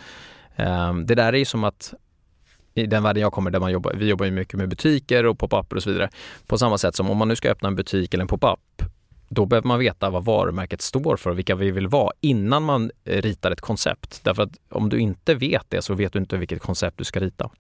[0.57, 1.95] Um, det där är ju som att
[2.77, 5.39] i den världen jag kommer där man jobbar, vi jobbar ju mycket med butiker och
[5.39, 6.11] pop-up och så vidare.
[6.47, 8.83] På samma sätt som om man nu ska öppna en butik eller en pop-up,
[9.29, 12.91] då behöver man veta vad varumärket står för och vilka vi vill vara innan man
[13.05, 14.21] eh, ritar ett koncept.
[14.25, 17.21] Därför att om du inte vet det så vet du inte vilket koncept du ska
[17.21, 17.51] rita.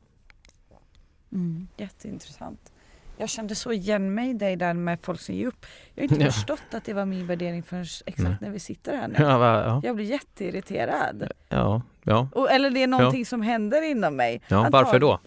[1.33, 2.72] Mm, jätteintressant.
[3.16, 5.66] Jag kände så igen mig i dig där med folk som ger upp.
[5.94, 6.33] Jag har inte ja.
[6.33, 8.37] förstått att det var min värdering förrän exakt Nej.
[8.40, 9.14] när vi sitter här nu.
[9.18, 9.81] Ja, va, ja.
[9.85, 11.29] Jag blir jätteirriterad.
[11.48, 12.29] Ja, ja.
[12.33, 14.40] Och, eller det är någonting som händer inom mig.
[14.48, 15.20] Ja, Antag varför då?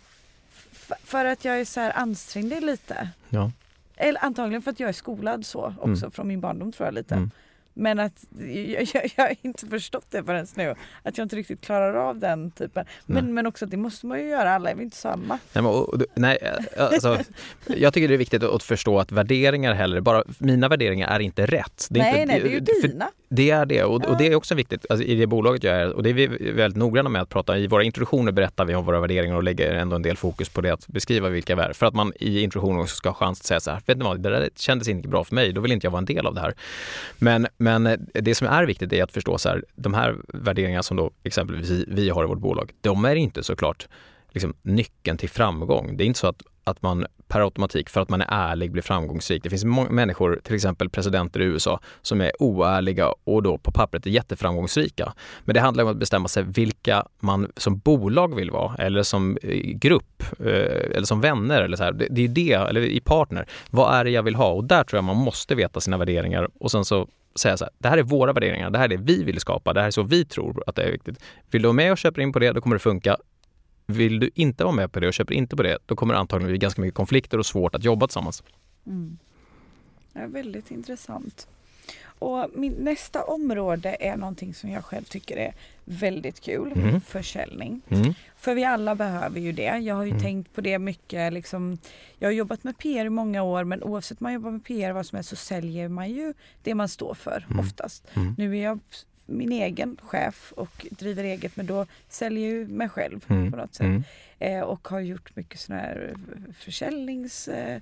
[1.03, 3.09] för att jag är så här ansträngd lite.
[3.29, 3.51] Ja.
[3.95, 6.11] Eller antagligen för att jag är skolad så också mm.
[6.11, 7.15] från min barndom tror jag lite.
[7.15, 7.31] Mm.
[7.79, 10.75] Men att jag, jag, jag har inte förstått det förrän nu.
[11.03, 12.85] Att jag inte riktigt klarar av den typen.
[13.05, 15.39] Men, men också det måste man ju göra, alla är vi inte samma.
[15.53, 16.37] Nej, men, och, nej
[16.77, 17.19] alltså,
[17.67, 21.45] jag tycker det är viktigt att förstå att värderingar heller, bara mina värderingar är inte
[21.45, 21.87] rätt.
[21.89, 23.11] Det är nej, inte, nej, det är ju dina.
[23.29, 25.93] Det är det och, och det är också viktigt alltså, i det bolaget jag är
[25.93, 28.85] och det är vi väldigt noggranna med att prata i våra introduktioner berättar vi om
[28.85, 31.73] våra värderingar och lägger ändå en del fokus på det att beskriva vilka vi är
[31.73, 34.03] för att man i introduktionen också ska ha chans att säga så här, vet ni
[34.03, 36.27] vad, det där kändes inte bra för mig, då vill inte jag vara en del
[36.27, 36.53] av det här.
[37.17, 40.15] Men, men men eh, det som är viktigt är att förstå så här, de här
[40.27, 43.87] värderingarna som då exempelvis vi har i vårt bolag, de är inte såklart
[44.31, 45.97] liksom, nyckeln till framgång.
[45.97, 48.81] Det är inte så att att man per automatik, för att man är ärlig, blir
[48.81, 49.43] framgångsrik.
[49.43, 53.71] Det finns många människor, till exempel presidenter i USA, som är oärliga och då på
[53.71, 55.13] pappret är jätteframgångsrika.
[55.45, 59.37] Men det handlar om att bestämma sig vilka man som bolag vill vara eller som
[59.43, 61.91] eh, grupp eh, eller som vänner eller så här.
[61.91, 63.45] Det är det, eller i partner.
[63.69, 64.51] Vad är det jag vill ha?
[64.51, 67.07] Och där tror jag man måste veta sina värderingar och sen så
[67.39, 69.73] säga så här, det här är våra värderingar, det här är det vi vill skapa,
[69.73, 71.23] det här är så vi tror att det är viktigt.
[71.51, 73.17] Vill du vara med och köpa in på det, då kommer det funka.
[73.87, 76.19] Vill du inte vara med på det och köper inte på det, då kommer det
[76.19, 78.43] antagligen bli ganska mycket konflikter och svårt att jobba tillsammans.
[78.85, 79.17] Mm.
[80.13, 81.47] Det är väldigt intressant.
[82.19, 85.53] Och min nästa område är någonting som jag själv tycker är
[85.85, 86.71] väldigt kul.
[86.71, 87.01] Mm.
[87.01, 87.81] Försäljning.
[87.89, 88.13] Mm.
[88.37, 89.77] För vi alla behöver ju det.
[89.77, 90.23] Jag har ju mm.
[90.23, 91.33] tänkt på det mycket.
[91.33, 91.77] Liksom,
[92.19, 94.91] jag har jobbat med PR i många år men oavsett om man jobbar med PR
[94.91, 97.59] vad som helst så säljer man ju det man står för mm.
[97.59, 98.07] oftast.
[98.13, 98.35] Mm.
[98.37, 98.79] Nu är jag
[99.25, 103.51] min egen chef och driver eget men då säljer jag mig själv mm.
[103.51, 103.85] på något sätt.
[103.85, 104.03] Mm.
[104.39, 106.13] Eh, och har gjort mycket sådana här
[106.57, 107.81] försäljnings eh,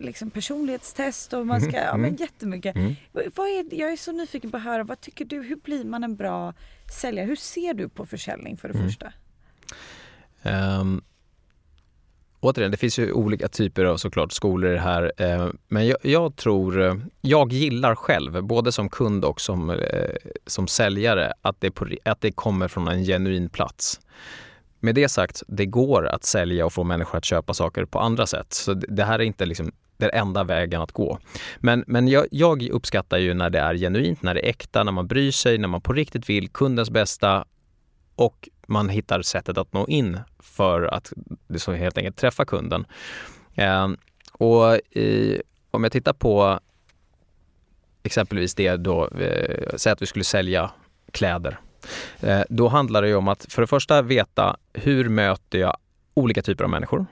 [0.00, 1.84] liksom personlighetstest och man ska, mm.
[1.84, 2.16] ja men mm.
[2.16, 2.76] jättemycket.
[2.76, 2.94] Mm.
[3.12, 6.04] Vad är, jag är så nyfiken på att höra, vad tycker du, hur blir man
[6.04, 6.54] en bra
[7.00, 7.26] säljare?
[7.26, 8.88] Hur ser du på försäljning för det mm.
[8.88, 9.12] första?
[10.42, 11.02] Um,
[12.40, 15.12] återigen, det finns ju olika typer av såklart skolor här.
[15.16, 19.76] Eh, men jag, jag, tror, eh, jag gillar själv, både som kund och som, eh,
[20.46, 24.00] som säljare, att det, på, att det kommer från en genuin plats.
[24.80, 28.26] Med det sagt, det går att sälja och få människor att köpa saker på andra
[28.26, 28.52] sätt.
[28.52, 31.18] Så det här är inte liksom den enda vägen att gå.
[31.58, 34.92] Men, men jag, jag uppskattar ju när det är genuint, när det är äkta, när
[34.92, 37.44] man bryr sig, när man på riktigt vill kundens bästa
[38.14, 41.12] och man hittar sättet att nå in för att
[41.56, 42.86] så helt enkelt träffa kunden.
[43.54, 43.88] Eh,
[44.32, 46.60] och i, om jag tittar på
[48.02, 50.70] exempelvis det då, eh, säg att vi skulle sälja
[51.12, 51.60] kläder.
[52.20, 55.76] Eh, då handlar det ju om att för det första veta hur möter jag
[56.14, 57.06] olika typer av människor?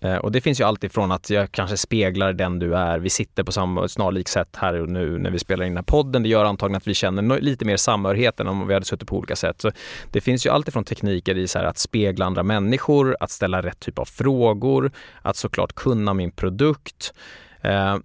[0.00, 2.98] Eh, och det finns ju alltid från att jag kanske speglar den du är.
[2.98, 5.82] Vi sitter på samma snarlikt sätt här och nu när vi spelar in den här
[5.82, 6.22] podden.
[6.22, 9.16] Det gör antagligen att vi känner lite mer samhörighet än om vi hade suttit på
[9.16, 9.60] olika sätt.
[9.60, 9.70] Så
[10.12, 13.80] det finns ju alltid från tekniker i så att spegla andra människor, att ställa rätt
[13.80, 14.92] typ av frågor,
[15.22, 17.12] att såklart kunna min produkt.
[17.60, 17.96] Eh,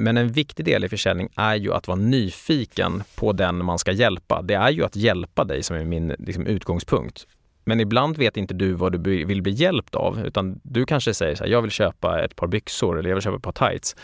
[0.00, 3.92] men en viktig del i försäljning är ju att vara nyfiken på den man ska
[3.92, 4.42] hjälpa.
[4.42, 7.26] Det är ju att hjälpa dig som är min liksom, utgångspunkt.
[7.64, 11.34] Men ibland vet inte du vad du vill bli hjälpt av utan du kanske säger
[11.34, 13.96] så här, jag vill köpa ett par byxor eller jag vill köpa ett par tights.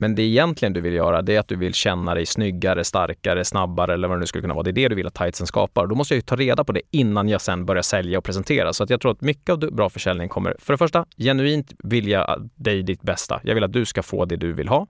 [0.00, 3.44] Men det egentligen du vill göra det är att du vill känna dig snyggare, starkare,
[3.44, 4.62] snabbare eller vad det nu skulle kunna vara.
[4.62, 5.86] Det är det du vill att tightsen skapar.
[5.86, 8.72] Då måste jag ju ta reda på det innan jag sen börjar sälja och presentera.
[8.72, 12.38] Så att jag tror att mycket av bra försäljning kommer, för det första, genuint vilja
[12.54, 13.40] dig ditt bästa.
[13.42, 14.86] Jag vill att du ska få det du vill ha.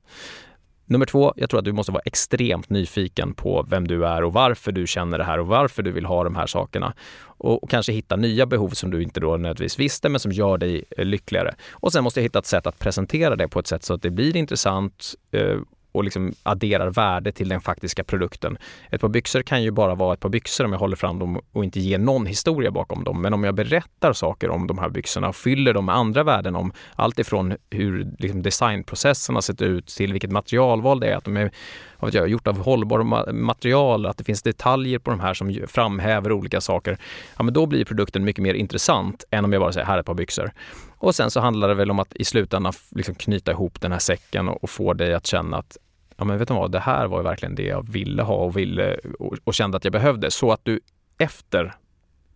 [0.91, 4.33] Nummer två, jag tror att du måste vara extremt nyfiken på vem du är och
[4.33, 6.95] varför du känner det här och varför du vill ha de här sakerna.
[7.21, 10.85] Och, kanske hitta nya behov som du inte då nödvändigtvis visste men som gör dig
[10.97, 11.55] lyckligare.
[11.71, 14.03] Och sen måste jag hitta ett sätt att presentera det på ett sätt så att
[14.03, 15.59] det blir intressant eh,
[15.93, 18.59] och liksom adderar värde till den faktiska produkten.
[18.91, 21.41] Ett par byxor kan ju bara vara ett par byxor om jag håller fram dem
[21.53, 23.23] och inte ger någon historia bakom dem.
[23.23, 26.57] Men om jag berättar saker om de här byxorna och fyller dem med andra värden
[26.57, 31.25] om allt ifrån hur liksom designprocessen har sett ut till vilket materialval det är, att
[31.25, 31.51] de är
[31.99, 36.33] vad jag, gjort av hållbara material, att det finns detaljer på de här som framhäver
[36.33, 36.99] olika saker.
[37.37, 40.01] Ja, men då blir produkten mycket mer intressant än om jag bara säger här är
[40.01, 40.51] ett par byxor.
[40.99, 43.99] Och sen så handlar det väl om att i slutändan liksom knyta ihop den här
[43.99, 45.77] säcken och, och få dig att känna att
[46.17, 48.99] ja men vet du vad, det här var verkligen det jag ville ha och, ville,
[49.19, 50.31] och, och kände att jag behövde.
[50.31, 50.81] Så att du
[51.19, 51.75] efter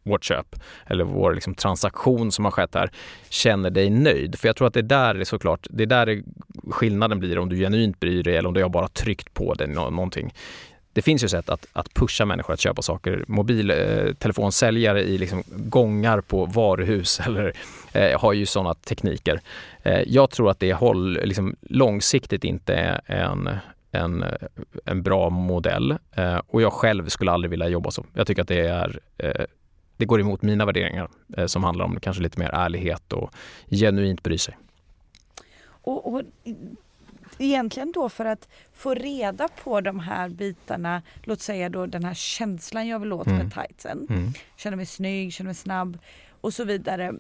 [0.03, 0.57] vårt köp
[0.87, 2.91] eller vår liksom transaktion som har skett här
[3.29, 4.39] känner dig nöjd.
[4.39, 6.23] För jag tror att det där är såklart, det är där
[6.71, 9.69] skillnaden blir om du genuint bryr dig eller om du har bara tryckt på dig
[9.69, 10.35] någonting.
[10.93, 13.25] Det finns ju sätt att, att pusha människor att köpa saker.
[13.29, 17.53] Mobiltelefonsäljare eh, i liksom gångar på varuhus eller,
[17.93, 19.41] eh, har ju sådana tekniker.
[19.83, 23.51] Eh, jag tror att det håll, liksom, långsiktigt inte är en,
[23.91, 24.25] en,
[24.85, 28.07] en bra modell eh, och jag själv skulle aldrig vilja jobba så.
[28.15, 29.45] Jag tycker att det är eh,
[29.97, 33.35] det går emot mina värderingar eh, som handlar om kanske lite mer ärlighet och
[33.71, 34.59] genuint bry sig.
[35.65, 36.23] Och, och
[37.39, 42.15] egentligen då för att få reda på de här bitarna, låt säga då den här
[42.15, 43.39] känslan jag vill åt mm.
[43.39, 44.07] med tightsen.
[44.11, 44.33] Mm.
[44.57, 45.99] Känner mig snygg, känner mig snabb
[46.41, 47.13] och så vidare.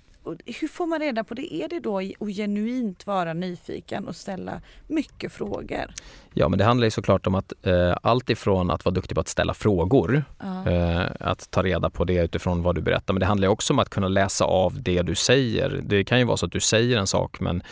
[0.46, 1.54] Hur får man reda på det?
[1.54, 5.94] Är det då att genuint vara nyfiken och ställa mycket frågor?
[6.34, 9.20] Ja, men det handlar ju såklart om att eh, allt ifrån att vara duktig på
[9.20, 10.70] att ställa frågor, ja.
[10.70, 13.78] eh, att ta reda på det utifrån vad du berättar, men det handlar också om
[13.78, 15.80] att kunna läsa av det du säger.
[15.84, 17.62] Det kan ju vara så att du säger en sak men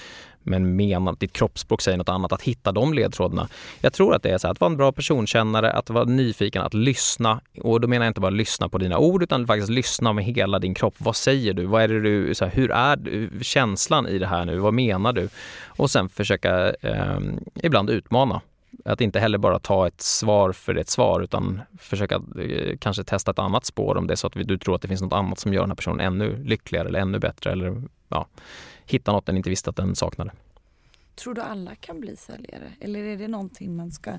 [0.42, 3.48] men menar, ditt kroppsspråk säger något annat, att hitta de ledtrådarna.
[3.80, 6.74] Jag tror att det är så att vara en bra personkännare, att vara nyfiken, att
[6.74, 7.40] lyssna.
[7.60, 10.58] Och då menar jag inte bara lyssna på dina ord utan faktiskt lyssna med hela
[10.58, 10.94] din kropp.
[10.98, 11.66] Vad säger du?
[11.66, 14.58] Vad är det du, så här, hur är du, känslan i det här nu?
[14.58, 15.28] Vad menar du?
[15.66, 17.18] Och sen försöka eh,
[17.62, 18.40] ibland utmana.
[18.84, 23.30] Att inte heller bara ta ett svar för ett svar utan försöka eh, kanske testa
[23.30, 25.38] ett annat spår om det är så att du tror att det finns något annat
[25.38, 28.26] som gör den här personen ännu lyckligare eller ännu bättre eller ja,
[28.86, 30.30] hitta något den inte visste att den saknade.
[31.14, 34.12] Tror du alla kan bli säljare eller är det någonting man ska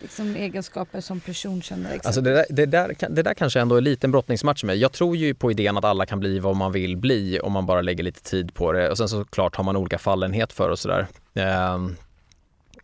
[0.00, 1.98] liksom egenskaper som personkännare?
[2.04, 4.76] Alltså det, där, det, där, det där kanske ändå är en brottningsmatch med.
[4.76, 7.66] Jag tror ju på idén att alla kan bli vad man vill bli om man
[7.66, 8.90] bara lägger lite tid på det.
[8.90, 11.06] Och sen såklart har man olika fallenhet för och sådär.
[11.34, 11.96] Ehm,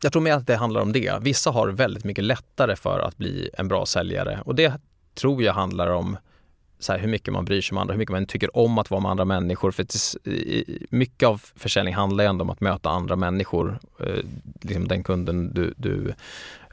[0.05, 1.19] jag tror mer att det handlar om det.
[1.21, 4.73] Vissa har väldigt mycket lättare för att bli en bra säljare och det
[5.15, 6.17] tror jag handlar om
[6.79, 8.91] så här, hur mycket man bryr sig om andra, hur mycket man tycker om att
[8.91, 9.71] vara med andra människor.
[9.71, 9.87] För
[10.95, 14.25] mycket av försäljning handlar ju ändå om att möta andra människor, eh,
[14.63, 16.15] liksom den kunden du, du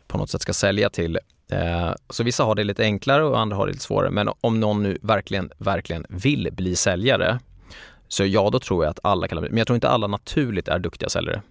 [0.08, 1.20] på något sätt ska sälja till.
[1.52, 4.12] Eh, så vissa har det lite enklare och andra har det lite svårare.
[4.12, 7.40] Men om någon nu verkligen, verkligen vill bli säljare,
[8.08, 9.50] så ja, då tror jag att alla kan bli.
[9.50, 11.42] Men jag tror inte alla naturligt är duktiga säljare.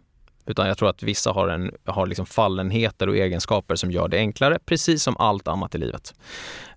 [0.47, 4.16] Utan jag tror att vissa har, en, har liksom fallenheter och egenskaper som gör det
[4.16, 6.14] enklare, precis som allt annat i livet.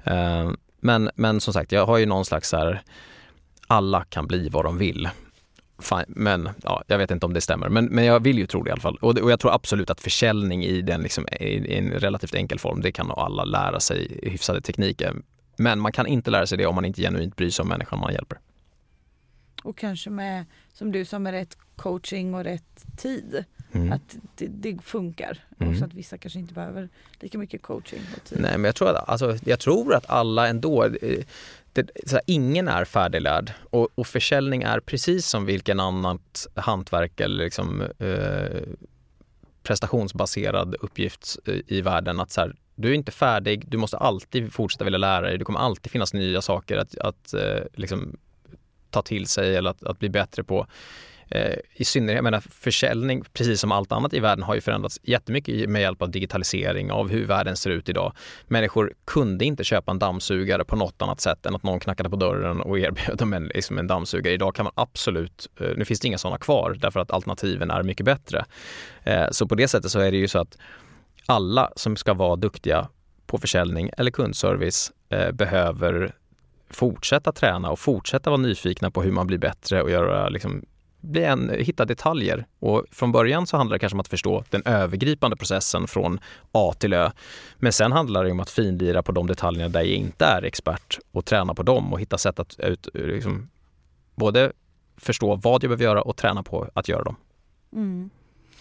[0.04, 2.82] Eh, men, men som sagt, jag har ju någon slags så här,
[3.68, 5.10] alla kan bli vad de vill.
[6.08, 8.70] Men ja, jag vet inte om det stämmer, men, men jag vill ju tro det
[8.70, 8.98] i alla fall.
[9.02, 12.60] Och, och jag tror absolut att försäljning i, den liksom, i, i en relativt enkel
[12.60, 15.16] form, det kan nog alla lära sig hyfsade tekniker.
[15.58, 18.00] Men man kan inte lära sig det om man inte genuint bryr sig om människan
[18.00, 18.38] man hjälper.
[19.64, 23.46] Och kanske med, som du sa, med rätt coaching och rätt tid.
[23.72, 23.92] Mm.
[23.92, 25.38] Att det, det funkar.
[25.60, 25.76] Mm.
[25.76, 26.90] Och att vissa kanske inte behöver
[27.20, 28.40] lika mycket coaching och tid.
[28.42, 31.24] Nej, men jag tror att, alltså, jag tror att alla ändå eh,
[31.74, 37.44] det, här, ingen är färdiglärd och, och försäljning är precis som vilken annat hantverk eller
[37.44, 38.62] liksom, eh,
[39.64, 41.38] prestationsbaserad uppgift
[41.68, 42.20] i världen.
[42.20, 45.38] Att så här, du är inte färdig, du måste alltid fortsätta vilja lära dig.
[45.38, 48.18] Det kommer alltid finnas nya saker att, att eh, liksom,
[48.94, 50.68] ta till sig eller att, att bli bättre på.
[51.30, 55.00] Eh, I synnerhet, jag menar försäljning, precis som allt annat i världen, har ju förändrats
[55.04, 58.14] jättemycket med hjälp av digitalisering, av hur världen ser ut idag.
[58.48, 62.16] Människor kunde inte köpa en dammsugare på något annat sätt än att någon knackade på
[62.16, 64.34] dörren och erbjöd dem en, liksom en dammsugare.
[64.34, 67.84] Idag kan man absolut, eh, nu finns det inga sådana kvar därför att alternativen är
[67.84, 68.46] mycket bättre.
[69.04, 70.58] Eh, så på det sättet så är det ju så att
[71.26, 72.88] alla som ska vara duktiga
[73.26, 76.16] på försäljning eller kundservice eh, behöver
[76.70, 80.66] fortsätta träna och fortsätta vara nyfikna på hur man blir bättre och göra liksom,
[81.04, 82.46] bli en, hitta detaljer.
[82.60, 86.20] Och från början så handlar det kanske om att förstå den övergripande processen från
[86.52, 87.12] A till Ö.
[87.58, 91.00] Men sen handlar det om att finlira på de detaljerna där jag inte är expert
[91.12, 93.50] och träna på dem och hitta sätt att ut, liksom,
[94.16, 94.52] både
[94.98, 97.16] förstå vad jag behöver göra och träna på att göra dem.
[97.74, 98.10] Mm.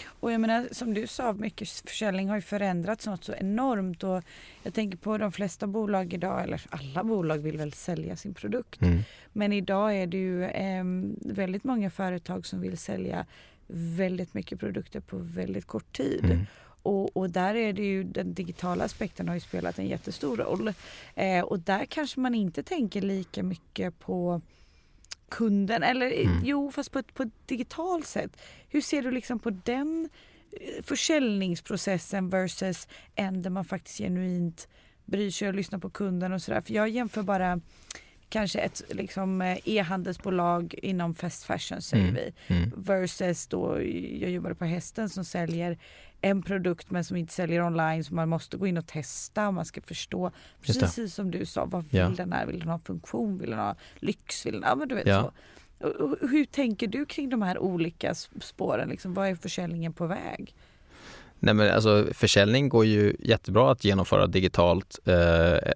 [0.07, 4.22] Och jag menar som du sa, mycket försäljning har ju förändrats något så enormt och
[4.62, 8.82] jag tänker på de flesta bolag idag, eller alla bolag vill väl sälja sin produkt.
[8.82, 9.03] Mm.
[9.32, 10.84] Men idag är det ju eh,
[11.16, 13.26] väldigt många företag som vill sälja
[13.72, 16.24] väldigt mycket produkter på väldigt kort tid.
[16.24, 16.47] Mm.
[16.82, 20.72] och, och, där är det ju den digitala aspekten har ju spelat en jättestor roll.
[21.14, 24.40] Eh, och där kanske man inte tänker lika mycket på
[25.33, 26.41] kunden eller mm.
[26.45, 28.41] jo fast på ett, på ett digitalt sätt.
[28.68, 30.09] Hur ser du liksom på den
[30.61, 34.68] eh, försäljningsprocessen versus en där man faktiskt genuint
[35.05, 36.61] bryr sig och lyssnar på kunden och sådär.
[36.61, 37.61] För jag jämför bara
[38.28, 42.14] kanske ett liksom, eh, e-handelsbolag inom fast fashion säger mm.
[42.14, 42.55] vi.
[42.55, 42.72] Mm.
[42.76, 43.83] Versus då,
[44.20, 45.78] jag jobbade på hästen som säljer
[46.23, 49.55] en produkt men som inte säljer online så man måste gå in och testa och
[49.55, 50.31] man ska förstå.
[50.61, 52.09] Precis som du sa, vad vill ja.
[52.09, 52.47] den här?
[52.47, 53.39] Vill den ha funktion?
[53.39, 54.47] Vill den ha lyx?
[54.47, 55.23] Vill den, ja, men du vet ja.
[55.23, 55.33] så.
[56.20, 58.89] Hur tänker du kring de här olika spåren?
[58.89, 60.55] Liksom, vad är försäljningen på väg?
[61.39, 65.73] Nej, men alltså, försäljning går ju jättebra att genomföra digitalt eh,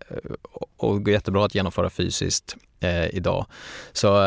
[0.76, 3.46] och går jättebra att genomföra fysiskt eh, idag.
[3.92, 4.22] Så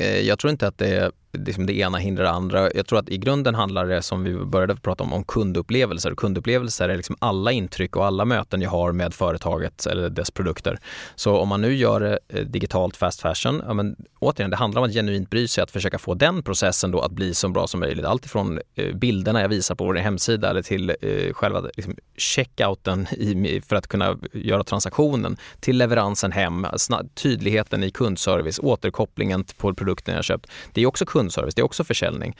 [0.00, 2.70] eh, jag tror inte att det liksom det ena hindrar det andra.
[2.74, 6.14] Jag tror att i grunden handlar det, som vi började prata om, om kundupplevelser.
[6.14, 10.78] kundupplevelser är liksom alla intryck och alla möten jag har med företaget eller dess produkter.
[11.14, 14.88] Så om man nu gör det digitalt fast fashion, ja, men, återigen, det handlar om
[14.88, 17.80] att genuint bry sig, att försöka få den processen då att bli så bra som
[17.80, 18.04] möjligt.
[18.04, 23.06] Alltifrån ifrån eh, bilderna jag visar på vår hemsida eller till eh, själva liksom, checkouten
[23.10, 26.66] i, för att kunna göra transaktionen, till leveransen hem,
[27.14, 30.46] tydligheten i kundservice, återkopplingen på produkten jag köpt.
[30.72, 32.36] Det är också kund kundservice, det är också försäljning.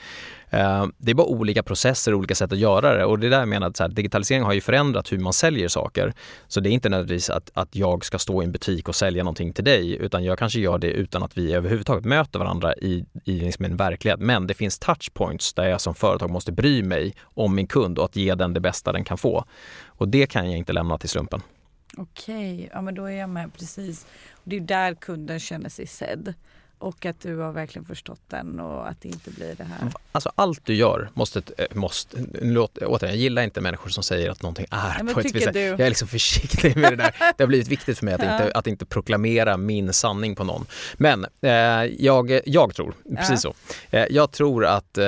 [0.49, 3.31] Eh, det är bara olika processer och olika sätt att göra det och det är
[3.31, 6.13] där jag menar att så här, digitalisering har ju förändrat hur man säljer saker.
[6.47, 9.23] Så det är inte nödvändigtvis att, att jag ska stå i en butik och sälja
[9.23, 13.05] någonting till dig utan jag kanske gör det utan att vi överhuvudtaget möter varandra i,
[13.25, 14.19] i liksom en verklighet.
[14.19, 18.05] Men det finns touchpoints där jag som företag måste bry mig om min kund och
[18.05, 19.45] att ge den det bästa den kan få.
[19.85, 21.41] Och det kan jag inte lämna till slumpen.
[21.97, 24.05] Okej, ja men då är jag med precis.
[24.43, 26.33] Det är där kunden känner sig sedd.
[26.79, 29.91] Och att du har verkligen förstått den och att det inte blir det här.
[30.11, 34.29] Alltså allt du gör måste, eh, måste låt, återigen, jag gillar inte människor som säger
[34.29, 35.55] att någonting är Nej, på ett visst sätt.
[35.55, 37.15] Jag är liksom försiktig med det där.
[37.37, 38.31] Det har blivit viktigt för mig att, ja.
[38.31, 40.65] inte, att inte proklamera min sanning på någon.
[40.97, 41.51] Men eh,
[41.99, 43.53] jag, jag tror, precis ja.
[43.53, 43.53] så,
[43.97, 45.05] eh, jag tror att eh,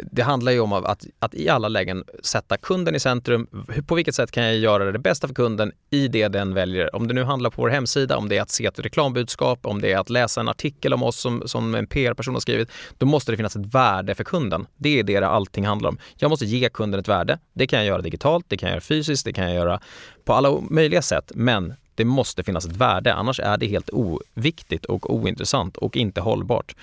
[0.00, 3.46] det handlar ju om att, att i alla lägen sätta kunden i centrum.
[3.86, 6.96] På vilket sätt kan jag göra det bästa för kunden i det den väljer?
[6.96, 9.80] Om det nu handlar på vår hemsida, om det är att se ett reklambudskap, om
[9.80, 13.06] det är att läsa en artikel om oss som, som en PR-person har skrivit, då
[13.06, 14.66] måste det finnas ett värde för kunden.
[14.76, 15.98] Det är det allting handlar om.
[16.16, 17.38] Jag måste ge kunden ett värde.
[17.52, 19.80] Det kan jag göra digitalt, det kan jag göra fysiskt, det kan jag göra
[20.24, 21.32] på alla möjliga sätt.
[21.34, 26.20] Men det måste finnas ett värde, annars är det helt oviktigt och ointressant och inte
[26.20, 26.74] hållbart.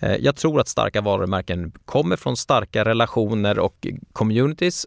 [0.00, 4.86] Eh, jag tror att starka varumärken kommer från starka relationer och communities.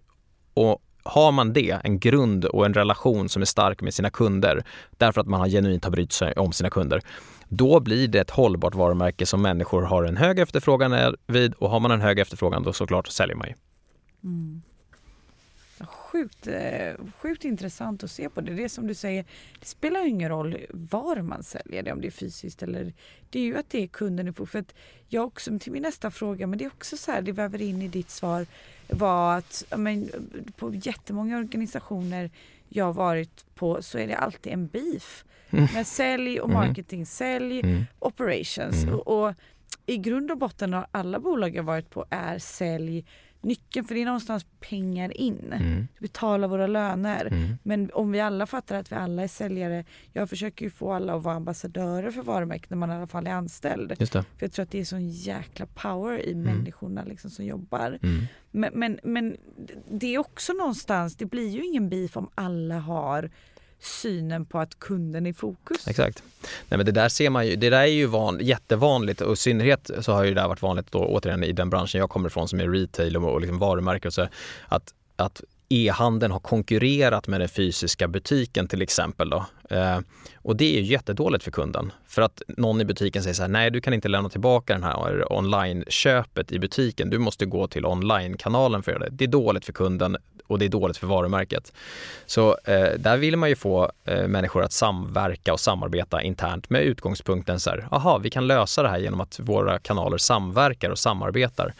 [0.53, 4.63] Och har man det, en grund och en relation som är stark med sina kunder,
[4.91, 7.01] därför att man har genuint har brytt sig om sina kunder,
[7.49, 11.53] då blir det ett hållbart varumärke som människor har en hög efterfrågan vid.
[11.53, 13.53] Och har man en hög efterfrågan då såklart säljer man ju.
[14.23, 14.61] Mm
[15.79, 18.53] sjukt, eh, sjukt intressant att se på det.
[18.53, 19.25] Det är som du säger,
[19.59, 22.93] det spelar ingen roll var man säljer det, om det är fysiskt eller...
[23.29, 24.75] Det är ju att det är kunden För att
[25.07, 27.81] jag också, till min nästa fråga, men det är också så här, det väver in
[27.81, 28.45] i ditt svar,
[28.87, 30.09] var att men,
[30.57, 32.31] på jättemånga organisationer
[32.69, 35.25] jag har varit på så är det alltid en beef.
[35.49, 35.67] Mm.
[35.73, 36.67] Med sälj och mm.
[36.67, 37.85] marketing, sälj, mm.
[37.99, 38.83] operations.
[38.83, 38.95] Mm.
[38.95, 39.33] Och, och
[39.85, 43.05] i grund och botten har alla bolag jag varit på är sälj
[43.43, 45.53] nyckeln för det är någonstans pengar in.
[45.53, 45.87] Mm.
[45.93, 47.25] Vi betalar våra löner.
[47.25, 47.57] Mm.
[47.63, 49.85] Men om vi alla fattar att vi alla är säljare.
[50.13, 53.27] Jag försöker ju få alla att vara ambassadörer för varumärket när man i alla fall
[53.27, 53.97] är anställd.
[54.37, 56.43] För jag tror att det är sån jäkla power i mm.
[56.43, 57.99] människorna liksom som jobbar.
[58.03, 58.25] Mm.
[58.51, 59.37] Men, men, men
[59.91, 63.29] det är också någonstans, det blir ju ingen beef om alla har
[63.85, 65.87] synen på att kunden är i fokus.
[65.87, 66.23] Exakt.
[66.41, 69.35] Nej, men det där ser man ju, det där är ju van, jättevanligt och i
[69.35, 72.29] synnerhet så har ju det där varit vanligt då återigen i den branschen jag kommer
[72.29, 74.27] ifrån som är retail och, och liksom varumärken och så,
[74.67, 79.29] att, att e-handeln har konkurrerat med den fysiska butiken till exempel.
[79.29, 79.45] Då.
[79.69, 79.99] Eh,
[80.35, 81.91] och det är ju jättedåligt för kunden.
[82.07, 84.83] För att någon i butiken säger så här, nej du kan inte lämna tillbaka den
[84.83, 87.09] här online-köpet i butiken.
[87.09, 89.15] Du måste gå till online-kanalen för att göra det.
[89.15, 90.17] Det är dåligt för kunden
[90.47, 91.73] och det är dåligt för varumärket.
[92.25, 96.83] Så eh, där vill man ju få eh, människor att samverka och samarbeta internt med
[96.83, 100.99] utgångspunkten så här, aha, vi kan lösa det här genom att våra kanaler samverkar och
[100.99, 101.73] samarbetar.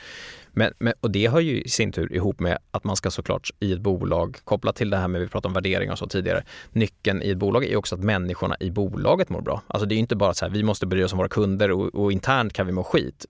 [0.55, 3.49] Men, men, och det hör ju i sin tur ihop med att man ska såklart
[3.59, 6.43] i ett bolag, kopplat till det här med, vi pratade om värderingar och så tidigare,
[6.71, 9.61] nyckeln i ett bolag är också att människorna i bolaget mår bra.
[9.67, 11.95] Alltså det är inte bara så här, vi måste bry oss om våra kunder och,
[11.95, 13.25] och internt kan vi må skit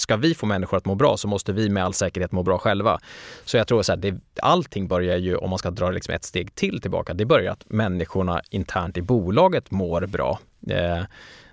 [0.00, 2.58] ska vi få människor att må bra så måste vi med all säkerhet må bra
[2.58, 2.98] själva.
[3.44, 4.04] Så jag tror att
[4.42, 7.64] allting börjar ju, om man ska dra liksom ett steg till tillbaka, det börjar att
[7.66, 10.38] människorna internt i bolaget mår bra.
[10.68, 11.02] Eh,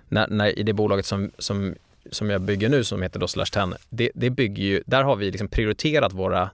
[0.08, 1.74] när, när, I det bolaget som, som,
[2.10, 5.16] som jag bygger nu som heter då Slash 10, det, det bygger ju, där har
[5.16, 6.50] vi liksom prioriterat våra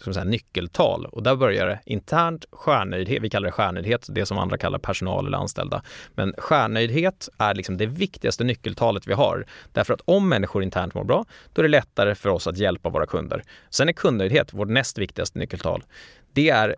[0.00, 4.38] som säga, nyckeltal och där börjar det internt stjärnöjdhet, vi kallar det stjärnöjdhet, det som
[4.38, 5.82] andra kallar personal eller anställda.
[6.14, 9.46] Men stjärnöjdhet är liksom det viktigaste nyckeltalet vi har.
[9.72, 12.88] Därför att om människor internt mår bra, då är det lättare för oss att hjälpa
[12.88, 13.42] våra kunder.
[13.70, 15.84] Sen är kundnöjdhet vårt näst viktigaste nyckeltal.
[16.32, 16.76] Det är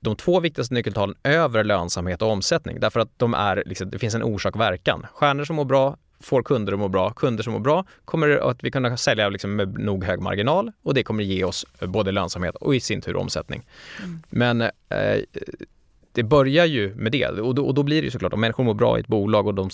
[0.00, 4.14] de två viktigaste nyckeltalen över lönsamhet och omsättning därför att de är, liksom, det finns
[4.14, 5.06] en orsak-verkan.
[5.12, 7.10] Stjärnor som mår bra får kunder att må bra.
[7.10, 10.94] Kunder som mår bra kommer att vi kunna sälja liksom med nog hög marginal och
[10.94, 13.66] det kommer ge oss både lönsamhet och i sin tur omsättning.
[14.02, 14.22] Mm.
[14.30, 14.70] Men eh,
[16.14, 18.64] det börjar ju med det och då, och då, blir det ju såklart om människor
[18.64, 19.70] mår bra i ett bolag och de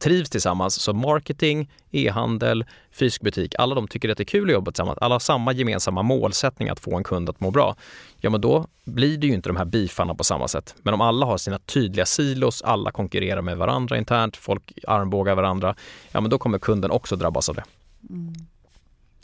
[0.00, 4.52] trivs tillsammans så marketing, e-handel, fysisk butik, alla de tycker att det är kul att
[4.52, 4.98] jobba tillsammans.
[4.98, 7.76] Alla har samma gemensamma målsättning att få en kund att må bra.
[8.20, 10.74] Ja, men då blir det ju inte de här bifarna på samma sätt.
[10.82, 15.74] Men om alla har sina tydliga silos, alla konkurrerar med varandra internt, folk armbågar varandra,
[16.12, 17.64] ja, men då kommer kunden också drabbas av det.
[18.10, 18.34] Mm.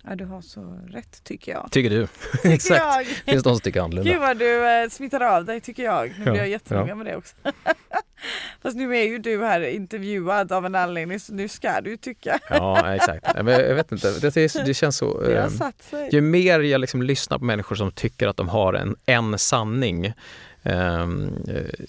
[0.05, 1.69] Ja, du har så rätt tycker jag.
[1.71, 2.07] Tycker du?
[2.53, 2.81] Exakt.
[2.81, 3.07] Jag.
[3.07, 4.11] Finns de som tycker annorlunda.
[4.11, 6.15] Gud vad du eh, smittar av dig tycker jag.
[6.19, 6.95] Nu blir jag jättenoga ja.
[6.95, 7.37] med det också.
[8.63, 12.39] Fast nu är ju du här intervjuad av en anledning så nu ska du tycka.
[12.51, 13.27] ja exakt.
[13.35, 14.35] Jag vet inte, det,
[14.67, 15.21] det känns så.
[15.21, 15.37] Det
[15.93, 19.39] eh, ju mer jag liksom lyssnar på människor som tycker att de har en, en
[19.39, 20.13] sanning
[20.63, 21.87] ehm, eh,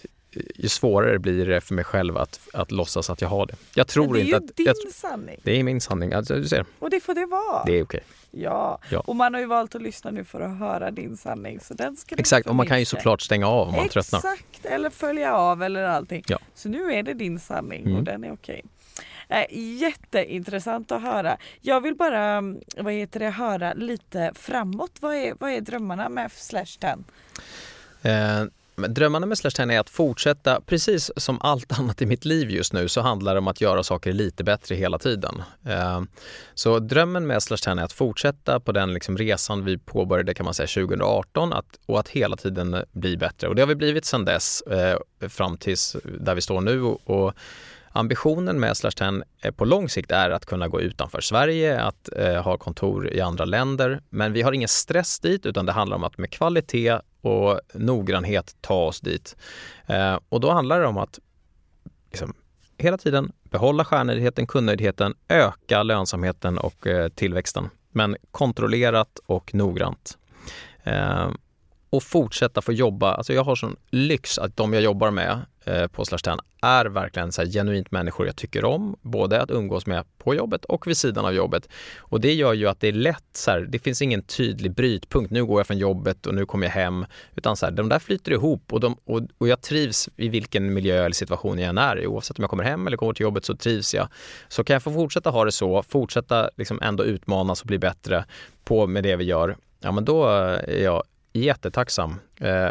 [0.61, 3.55] ju svårare blir det för mig själv att, att låtsas att jag har det.
[3.73, 4.43] Jag tror inte att...
[4.55, 5.39] Det är ju din jag, sanning.
[5.43, 6.13] Det är min sanning.
[6.13, 6.65] Alltså, du ser.
[6.79, 7.63] Och det får det vara.
[7.65, 8.03] Det är okej.
[8.31, 8.79] Ja.
[8.89, 8.99] ja.
[8.99, 11.59] och man har ju valt att lyssna nu för att höra din sanning.
[11.59, 14.33] Så den ska Exakt, och man kan ju såklart stänga av om man Exakt, tröttnar.
[14.33, 16.23] Exakt, eller följa av eller allting.
[16.27, 16.39] Ja.
[16.55, 17.97] Så nu är det din sanning mm.
[17.97, 18.63] och den är okej.
[19.27, 21.37] Äh, jätteintressant att höra.
[21.61, 22.43] Jag vill bara
[22.77, 24.91] vad heter det, höra lite framåt.
[24.99, 26.65] Vad är, vad är drömmarna med Slash
[28.01, 28.49] 10?
[28.81, 32.73] Drömmarna med Slash 10 är att fortsätta, precis som allt annat i mitt liv just
[32.73, 35.43] nu, så handlar det om att göra saker lite bättre hela tiden.
[35.65, 36.01] Eh,
[36.53, 40.43] så drömmen med Slash 10 är att fortsätta på den liksom resan vi påbörjade kan
[40.43, 43.47] man säga 2018 att, och att hela tiden bli bättre.
[43.47, 44.97] Och det har vi blivit sedan dess eh,
[45.29, 46.81] fram tills där vi står nu.
[46.83, 47.33] och,
[47.93, 52.09] Ambitionen med Slash 10 eh, på lång sikt är att kunna gå utanför Sverige, att
[52.15, 54.01] eh, ha kontor i andra länder.
[54.09, 58.55] Men vi har ingen stress dit utan det handlar om att med kvalitet och noggrannhet
[58.61, 59.35] ta oss dit.
[59.85, 61.19] Eh, och då handlar det om att
[62.09, 62.33] liksom,
[62.77, 67.69] hela tiden behålla stjärnöjdheten, kundnöjdheten, öka lönsamheten och eh, tillväxten.
[67.91, 70.17] Men kontrollerat och noggrant.
[70.83, 71.29] Eh,
[71.89, 73.13] och fortsätta få jobba.
[73.13, 75.39] Alltså jag har sån lyx att de jag jobbar med
[75.91, 80.05] på Slash 10 är verkligen så genuint människor jag tycker om, både att umgås med
[80.17, 81.69] på jobbet och vid sidan av jobbet.
[81.97, 85.31] Och det gör ju att det är lätt så här, det finns ingen tydlig brytpunkt,
[85.31, 87.05] nu går jag från jobbet och nu kommer jag hem,
[87.35, 90.73] utan så här, de där flyter ihop och, de, och, och jag trivs i vilken
[90.73, 93.23] miljö eller situation jag än är i, oavsett om jag kommer hem eller kommer till
[93.23, 94.07] jobbet så trivs jag.
[94.47, 98.25] Så kan jag få fortsätta ha det så, fortsätta liksom ändå utmanas och bli bättre
[98.63, 101.03] på med det vi gör, ja men då är jag
[101.33, 102.19] jättetacksam.
[102.39, 102.69] Eh,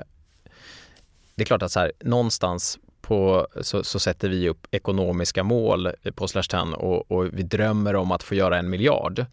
[1.41, 5.89] det är klart att så här, någonstans på, så, så, sätter vi upp ekonomiska mål
[6.15, 9.27] på Slash 10 och, och, vi drömmer om att få göra en miljard.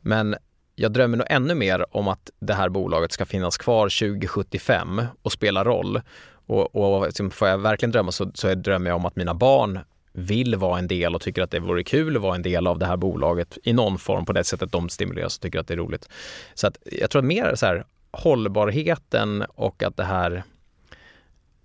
[0.00, 0.36] Men
[0.74, 5.32] jag drömmer nog ännu mer om att det här bolaget ska finnas kvar 2075 och
[5.32, 6.00] spela roll.
[6.46, 9.78] Och, och liksom, får jag verkligen drömma så, så drömmer jag om att mina barn
[10.12, 12.78] vill vara en del och tycker att det vore kul att vara en del av
[12.78, 15.74] det här bolaget i någon form på det sättet de stimuleras och tycker att det
[15.74, 16.08] är roligt.
[16.54, 20.44] Så att jag tror att mer så här, hållbarheten och att det här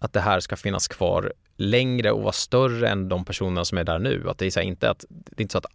[0.06, 3.84] att det här ska finnas kvar längre och vara större än de personerna som är
[3.84, 4.30] där nu.
[4.30, 5.66] Att det är så inte att, det är inte så att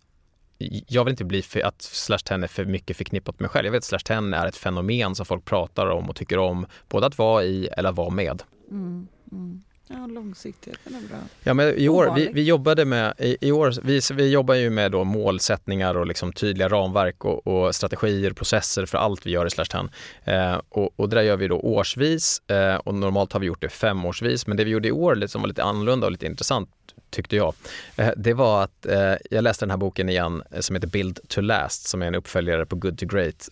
[0.89, 3.67] jag vill inte bli för, att Slash 10 är för mycket förknippat med mig själv.
[3.67, 6.67] Jag vet att Slash 10 är ett fenomen som folk pratar om och tycker om,
[6.89, 8.43] både att vara i eller vara med.
[8.71, 9.63] Mm, mm.
[9.93, 11.19] Ja, långsiktigheten är bra.
[11.45, 14.71] Ja, men i år, vi, vi jobbade med, i, i, år, vi, vi jobbar ju
[14.71, 19.47] med då målsättningar och liksom tydliga ramverk och, och strategier, processer för allt vi gör
[19.47, 19.89] i Slash
[20.25, 23.61] eh, och, och det där gör vi då årsvis eh, och normalt har vi gjort
[23.61, 24.47] det femårsvis.
[24.47, 26.71] Men det vi gjorde i år som var lite annorlunda och lite intressant
[27.11, 27.55] tyckte jag,
[27.97, 31.21] eh, det var att eh, jag läste den här boken igen eh, som heter Build
[31.29, 33.49] to Last som är en uppföljare på Good to Great.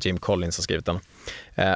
[0.00, 0.98] Jim Collins har skrivit den.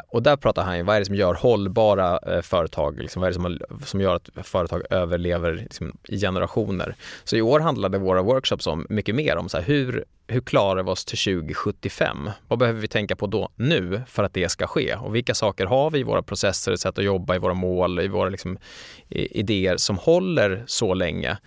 [0.09, 3.33] Och där pratar han ju, vad är det som gör hållbara företag, liksom, vad är
[3.33, 6.95] det som, som gör att företag överlever liksom, i generationer.
[7.25, 10.83] Så i år handlade våra workshops om mycket mer om så här, hur hur klarar
[10.83, 12.31] vi oss till 2075?
[12.49, 14.95] Vad behöver vi tänka på då nu för att det ska ske?
[14.95, 18.09] Och vilka saker har vi i våra processer, sätt att jobba, i våra mål, i
[18.09, 18.59] våra liksom,
[19.09, 21.39] idéer som håller så länge?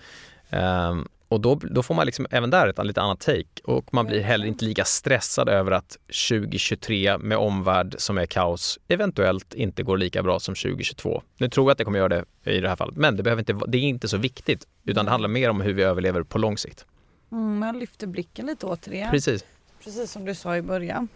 [0.50, 4.06] Um, och då, då får man liksom även där ett lite annat take och man
[4.06, 5.98] blir heller inte lika stressad över att
[6.30, 11.22] 2023 med omvärld som är kaos eventuellt inte går lika bra som 2022.
[11.38, 13.42] Nu tror jag att det kommer göra det i det här fallet, men det, behöver
[13.42, 16.38] inte, det är inte så viktigt utan det handlar mer om hur vi överlever på
[16.38, 16.86] lång sikt.
[17.32, 19.12] Mm, man lyfter blicken lite återigen.
[19.12, 19.46] Precis.
[19.84, 21.08] Precis som du sa i början.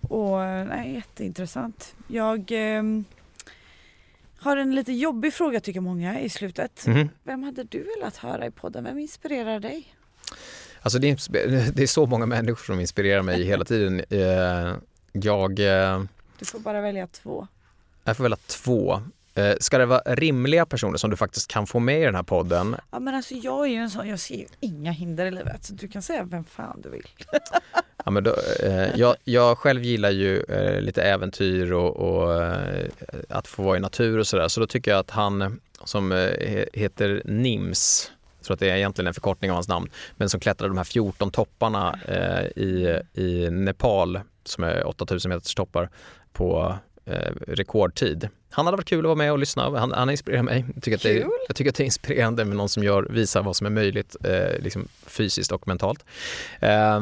[0.00, 1.94] Och nej, jätteintressant.
[2.08, 2.82] Jag eh,
[4.38, 6.86] har en lite jobbig fråga tycker många i slutet.
[6.86, 7.08] Mhm.
[7.24, 8.84] Vem hade du velat höra i podden?
[8.84, 9.94] Vem inspirerar dig?
[10.80, 14.00] Alltså det, är, det är så många människor som inspirerar mig hela tiden.
[14.10, 14.76] Eh,
[15.12, 16.02] Jag, eh,
[16.38, 17.46] Du får bara välja två.
[18.04, 19.02] jag får välja två.
[19.34, 22.22] Eh, Ska det vara rimliga personer som du faktiskt kan få med i den här
[22.22, 22.76] podden?
[22.90, 25.64] Ja men alltså jag är ju en sån, jag ser ju inga hinder i livet.
[25.64, 27.06] Så du kan säga vem fan du vill.
[28.04, 32.84] Ja, men då, eh, jag, jag själv gillar ju eh, lite äventyr och, och eh,
[33.28, 34.48] att få vara i natur och sådär.
[34.48, 38.70] Så då tycker jag att han som eh, he- heter Nims, jag tror att det
[38.70, 42.62] är egentligen en förkortning av hans namn, men som klättrar de här 14 topparna eh,
[42.62, 45.88] i, i Nepal som är 8000 meters toppar
[46.32, 46.76] på
[47.46, 48.28] rekordtid.
[48.52, 49.78] Han hade varit kul att vara med och lyssna.
[49.78, 50.64] Han, han inspirerar mig.
[50.74, 53.42] Jag tycker, att det, jag tycker att det är inspirerande med någon som gör, visar
[53.42, 56.04] vad som är möjligt eh, liksom fysiskt och mentalt.
[56.60, 57.00] Eh,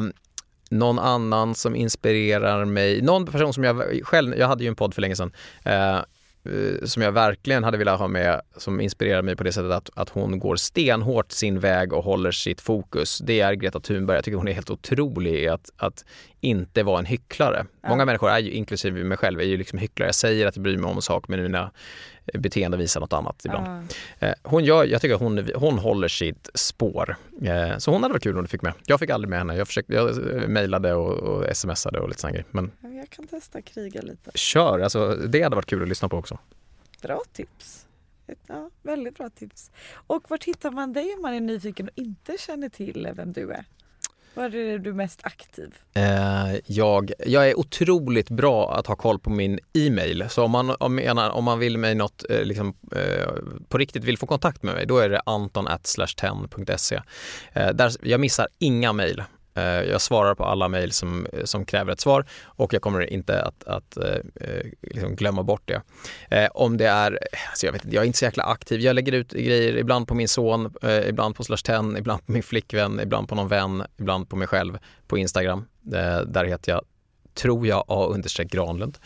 [0.71, 4.93] någon annan som inspirerar mig, någon person som jag själv, jag hade ju en podd
[4.93, 5.31] för länge sedan,
[5.65, 9.71] eh, eh, som jag verkligen hade velat ha med, som inspirerar mig på det sättet
[9.71, 13.17] att, att hon går stenhårt sin väg och håller sitt fokus.
[13.17, 14.17] Det är Greta Thunberg.
[14.17, 16.05] Jag tycker hon är helt otrolig i att, att
[16.41, 17.65] inte vara en hycklare.
[17.81, 17.89] Ja.
[17.89, 20.07] Många människor, är ju, inklusive mig själv, är ju liksom hycklare.
[20.07, 21.71] Jag säger att jag bryr mig om en sak men mina
[22.33, 23.87] beteenden visar något annat ibland.
[24.19, 24.27] Ja.
[24.27, 27.15] Eh, Hon gör, jag tycker att hon, hon håller sitt spår.
[27.41, 28.73] Eh, Så hon hade varit kul om du fick med.
[28.85, 29.55] Jag fick aldrig med henne.
[29.55, 30.09] Jag, försökte, jag
[30.41, 32.45] eh, mejlade och, och smsade och lite sådana grejer.
[32.51, 34.31] Men Jag kan testa kriga lite.
[34.35, 36.37] kör, alltså, det hade varit kul att lyssna på också.
[37.01, 37.85] Bra tips.
[38.47, 39.71] Ja, väldigt bra tips.
[40.07, 43.51] Och vart hittar man dig om man är nyfiken och inte känner till vem du
[43.51, 43.65] är?
[44.33, 45.75] Var är du mest aktiv?
[45.93, 50.25] Eh, jag, jag är otroligt bra att ha koll på min e-mail.
[50.29, 53.29] Så om man, om, menar, om man vill mig något, eh, liksom, eh,
[53.69, 57.01] på riktigt vill få kontakt med mig, då är det anton.ten.se.
[57.53, 59.23] Eh, där, jag missar inga mejl.
[59.55, 63.41] Eh, jag svarar på alla mejl som, som kräver ett svar och jag kommer inte
[63.43, 64.03] att, att eh,
[64.35, 65.81] eh, liksom glömma bort det.
[66.29, 68.79] Eh, om det är, alltså jag, vet, inte, jag är inte så jäkla aktiv.
[68.79, 72.31] Jag lägger ut grejer ibland på min son, eh, ibland på slash 10, ibland på
[72.31, 74.77] min flickvän, ibland på någon vän, ibland på mig själv
[75.07, 75.65] på Instagram.
[75.93, 76.81] Eh, där heter jag
[77.33, 78.97] tror jag A understreck Granlund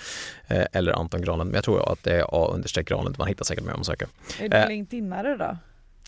[0.48, 3.18] eh, eller Anton Granlund, men jag tror att det är A understreck Granlund.
[3.20, 4.08] Man hittar säkert mig om man söker.
[4.40, 4.68] Är du Eh.
[4.68, 5.58] LinkedInare då?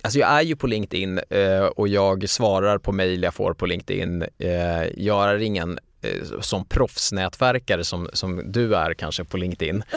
[0.08, 3.66] Alltså jag är ju på LinkedIn eh, och jag svarar på mejl jag får på
[3.66, 4.22] LinkedIn.
[4.38, 9.84] Eh, jag är ingen eh, som proffsnätverkare som, som du är kanske på LinkedIn.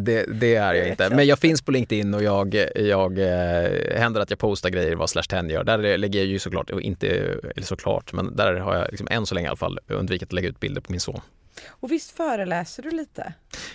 [0.00, 1.10] Det, det är jag inte.
[1.10, 3.18] Men jag finns på LinkedIn och jag, jag
[3.96, 5.64] händer att jag postar grejer vad Slash 10 gör.
[5.64, 7.06] Där lägger jag ju såklart, och inte,
[7.56, 10.32] eller såklart, men där har jag liksom än så länge i alla fall undvikit att
[10.32, 11.20] lägga ut bilder på min son.
[11.68, 13.32] Och visst föreläser du lite?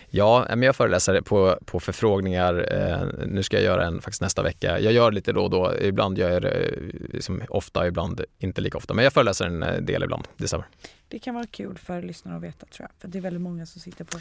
[0.09, 2.73] Ja, men jag föreläser på, på förfrågningar.
[2.73, 4.79] Eh, nu ska jag göra en faktiskt nästa vecka.
[4.79, 5.73] Jag gör lite då och då.
[5.81, 6.71] Ibland gör jag det eh,
[7.13, 8.93] liksom ofta, ibland inte lika ofta.
[8.93, 10.27] Men jag föreläser en eh, del ibland.
[10.37, 10.65] Det stämmer.
[11.07, 13.01] Det kan vara kul för lyssnare att veta tror jag.
[13.01, 14.19] För det är väldigt många som sitter på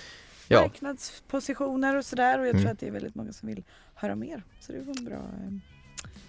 [0.48, 0.60] Ja.
[0.60, 2.38] marknadspositioner och sådär.
[2.38, 2.72] Och jag tror Mm.
[2.72, 3.62] att det är väldigt många som vill
[3.94, 4.42] höra mer.
[4.60, 5.52] Så det var en bra eh,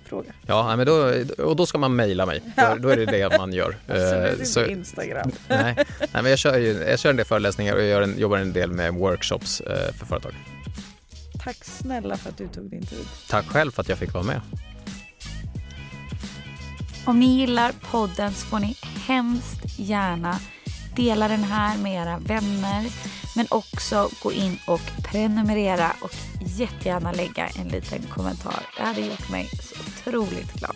[0.05, 0.34] fråga.
[0.47, 2.41] Ja, men då, och då ska man mejla mig.
[2.55, 2.76] Ja.
[2.76, 3.78] Då, då är det det man gör.
[3.88, 5.32] Absolut Eh, så- inte Instagram.
[5.47, 8.19] nej, nej, men jag kör, ju, jag kör en del föreläsningar och jag gör en,
[8.19, 10.34] jobbar en del med workshops eh, för företag.
[11.43, 13.05] Tack snälla för att du tog din tid.
[13.30, 14.41] Tack själv för att jag fick vara med.
[17.05, 18.76] Om ni gillar podden så får ni
[19.07, 20.39] hemskt gärna
[20.95, 22.86] dela den här med era vänner
[23.36, 26.11] men också gå in och prenumerera och
[26.45, 28.63] jättegärna lägga en liten kommentar.
[28.77, 30.75] Det hade gjort mig så otroligt glad.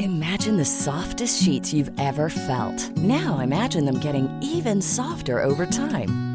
[0.00, 2.96] Imagine the softest sheets you've ever felt.
[2.96, 6.29] Now imagine them getting even softer over time.